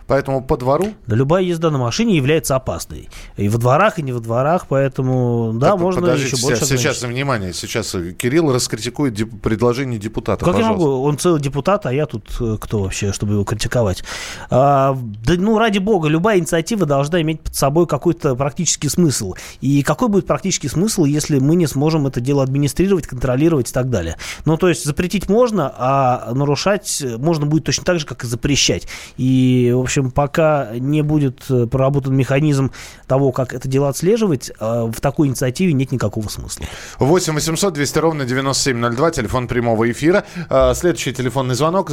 Поэтому 0.07 0.43
по 0.43 0.57
двору... 0.57 0.93
Да 1.07 1.15
любая 1.15 1.43
езда 1.43 1.71
на 1.71 1.77
машине 1.77 2.15
является 2.15 2.55
опасной. 2.55 3.09
И 3.37 3.49
во 3.49 3.57
дворах, 3.57 3.99
и 3.99 4.01
не 4.01 4.11
во 4.11 4.19
дворах, 4.19 4.67
поэтому, 4.67 5.51
да, 5.55 5.71
так, 5.71 5.79
можно 5.79 6.07
еще 6.07 6.37
больше... 6.41 6.65
Сейчас, 6.65 6.69
сейчас, 6.69 7.03
внимание, 7.03 7.53
сейчас 7.53 7.95
Кирилл 8.17 8.53
раскритикует 8.53 9.13
деп- 9.13 9.41
предложение 9.41 9.99
депутата, 9.99 10.43
Как 10.43 10.55
пожалуйста. 10.55 10.81
я 10.81 10.87
могу? 10.87 11.03
Он 11.03 11.17
целый 11.17 11.41
депутат, 11.41 11.85
а 11.85 11.93
я 11.93 12.05
тут 12.05 12.25
э, 12.39 12.57
кто 12.59 12.79
вообще, 12.79 13.13
чтобы 13.13 13.33
его 13.33 13.43
критиковать? 13.43 14.03
А, 14.49 14.97
да, 15.25 15.33
ну, 15.37 15.57
ради 15.57 15.79
бога, 15.79 16.09
любая 16.09 16.39
инициатива 16.39 16.85
должна 16.85 17.21
иметь 17.21 17.41
под 17.41 17.55
собой 17.55 17.87
какой-то 17.87 18.35
практический 18.35 18.89
смысл. 18.89 19.35
И 19.61 19.83
какой 19.83 20.09
будет 20.09 20.27
практический 20.27 20.67
смысл, 20.67 21.05
если 21.05 21.39
мы 21.39 21.55
не 21.55 21.67
сможем 21.67 22.07
это 22.07 22.19
дело 22.19 22.43
администрировать, 22.43 23.07
контролировать 23.07 23.69
и 23.69 23.73
так 23.73 23.89
далее? 23.89 24.17
Ну, 24.45 24.57
то 24.57 24.69
есть 24.69 24.83
запретить 24.83 25.29
можно, 25.29 25.73
а 25.77 26.31
нарушать 26.33 27.03
можно 27.17 27.45
будет 27.45 27.63
точно 27.65 27.85
так 27.85 27.99
же, 27.99 28.05
как 28.05 28.23
и 28.23 28.27
запрещать. 28.27 28.87
И, 29.17 29.71
в 29.73 29.79
общем, 29.79 29.92
общем, 29.93 30.11
пока 30.11 30.69
не 30.73 31.01
будет 31.01 31.43
э, 31.49 31.67
проработан 31.67 32.15
механизм 32.15 32.71
того, 33.07 33.31
как 33.31 33.53
это 33.53 33.67
дело 33.67 33.89
отслеживать, 33.89 34.49
э, 34.49 34.53
в 34.59 34.99
такой 34.99 35.27
инициативе 35.27 35.73
нет 35.73 35.91
никакого 35.91 36.27
смысла. 36.29 36.65
8 36.99 37.33
800 37.33 37.73
200 37.73 37.99
ровно 37.99 38.25
9702, 38.25 39.11
телефон 39.11 39.47
прямого 39.47 39.89
эфира. 39.91 40.23
Э, 40.49 40.73
следующий 40.75 41.13
телефонный 41.13 41.55
звонок. 41.55 41.91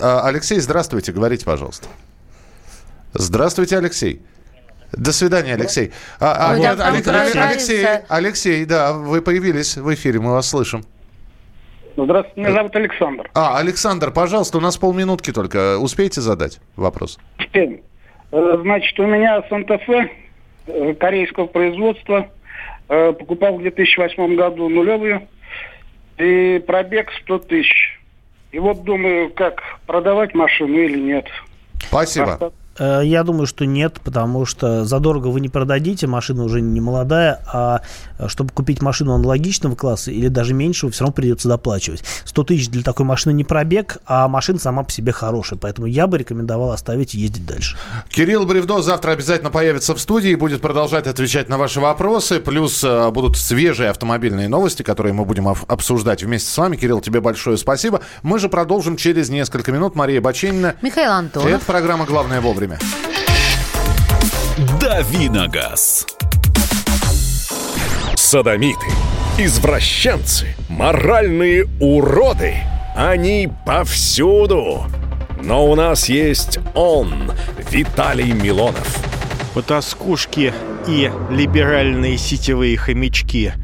Алексей, 0.00 0.58
здравствуйте, 0.60 1.12
говорите, 1.12 1.44
пожалуйста. 1.44 1.88
Здравствуйте, 3.12 3.78
Алексей. 3.78 4.22
До 4.92 5.12
свидания, 5.12 5.54
Алексей. 5.54 5.92
А, 6.20 6.52
а, 6.52 6.58
нет, 6.58 6.78
Алексей, 6.80 7.40
Алексей, 7.40 7.86
Алексей, 8.08 8.64
да, 8.64 8.92
вы 8.92 9.22
появились 9.22 9.76
в 9.76 9.92
эфире, 9.92 10.20
мы 10.20 10.32
вас 10.32 10.48
слышим. 10.48 10.84
Здравствуйте, 11.96 12.40
меня 12.40 12.52
зовут 12.52 12.74
Александр. 12.76 13.30
А, 13.34 13.58
Александр, 13.58 14.10
пожалуйста, 14.10 14.58
у 14.58 14.60
нас 14.60 14.76
полминутки 14.76 15.32
только. 15.32 15.78
Успеете 15.78 16.20
задать 16.20 16.60
вопрос? 16.76 17.18
Успеем. 17.38 17.80
Э, 18.32 18.58
значит, 18.62 18.98
у 18.98 19.06
меня 19.06 19.42
Санта-Фе 19.48 20.10
э, 20.66 20.94
корейского 20.94 21.46
производства. 21.46 22.28
Э, 22.88 23.12
покупал 23.12 23.56
в 23.56 23.62
2008 23.62 24.34
году 24.34 24.68
нулевую. 24.68 25.28
И 26.18 26.62
пробег 26.66 27.10
100 27.22 27.38
тысяч. 27.40 28.00
И 28.50 28.58
вот 28.58 28.82
думаю, 28.84 29.30
как 29.30 29.62
продавать 29.86 30.34
машину 30.34 30.76
или 30.78 30.98
нет. 30.98 31.26
Спасибо. 31.80 32.38
Э, 32.40 32.50
я 32.78 33.22
думаю, 33.22 33.46
что 33.46 33.66
нет, 33.66 34.00
потому 34.02 34.46
что 34.46 34.84
задорого 34.84 35.28
вы 35.28 35.40
не 35.40 35.48
продадите, 35.48 36.06
машина 36.06 36.44
уже 36.44 36.60
не 36.60 36.80
молодая, 36.80 37.40
а 37.46 37.82
э, 38.18 38.28
чтобы 38.28 38.50
купить 38.50 38.82
машину 38.82 39.14
аналогичного 39.14 39.76
класса 39.76 40.10
или 40.10 40.28
даже 40.28 40.54
меньшего, 40.54 40.90
все 40.90 41.04
равно 41.04 41.14
придется 41.14 41.48
доплачивать. 41.48 42.02
100 42.24 42.44
тысяч 42.44 42.68
для 42.68 42.82
такой 42.82 43.06
машины 43.06 43.32
не 43.32 43.44
пробег, 43.44 43.98
а 44.06 44.28
машина 44.28 44.58
сама 44.58 44.82
по 44.82 44.90
себе 44.90 45.12
хорошая, 45.12 45.58
поэтому 45.58 45.86
я 45.86 46.06
бы 46.06 46.18
рекомендовал 46.18 46.72
оставить 46.72 47.14
и 47.14 47.20
ездить 47.20 47.46
дальше. 47.46 47.76
Кирилл 48.08 48.46
Бревдо 48.46 48.82
завтра 48.82 49.12
обязательно 49.12 49.50
появится 49.50 49.94
в 49.94 50.00
студии 50.00 50.30
и 50.30 50.34
будет 50.34 50.60
продолжать 50.60 51.06
отвечать 51.06 51.48
на 51.48 51.58
ваши 51.58 51.80
вопросы, 51.80 52.40
плюс 52.40 52.82
э, 52.82 53.10
будут 53.10 53.36
свежие 53.36 53.90
автомобильные 53.90 54.48
новости, 54.48 54.82
которые 54.82 55.12
мы 55.12 55.24
будем 55.24 55.46
обсуждать 55.48 56.22
вместе 56.22 56.50
с 56.50 56.58
вами. 56.58 56.76
Кирилл, 56.76 57.00
тебе 57.00 57.20
большое 57.20 57.56
спасибо. 57.56 58.00
Мы 58.22 58.38
же 58.38 58.48
продолжим 58.48 58.96
через 58.96 59.28
несколько 59.28 59.70
минут. 59.70 59.94
Мария 59.94 60.20
Баченина. 60.20 60.74
Михаил 60.82 61.12
Антонов. 61.12 61.48
Это 61.48 61.64
программа 61.64 62.04
«Главное 62.04 62.40
вовремя» 62.40 62.63
вовремя. 62.64 62.78
Давиногаз. 64.80 66.06
Садомиты, 68.14 68.86
извращенцы, 69.38 70.54
моральные 70.68 71.66
уроды. 71.80 72.56
Они 72.96 73.50
повсюду. 73.66 74.84
Но 75.42 75.66
у 75.66 75.74
нас 75.74 76.08
есть 76.08 76.58
он, 76.74 77.30
Виталий 77.70 78.32
Милонов. 78.32 78.98
Потаскушки 79.52 80.52
и 80.86 81.12
либеральные 81.30 82.18
сетевые 82.18 82.76
хомячки– 82.76 83.52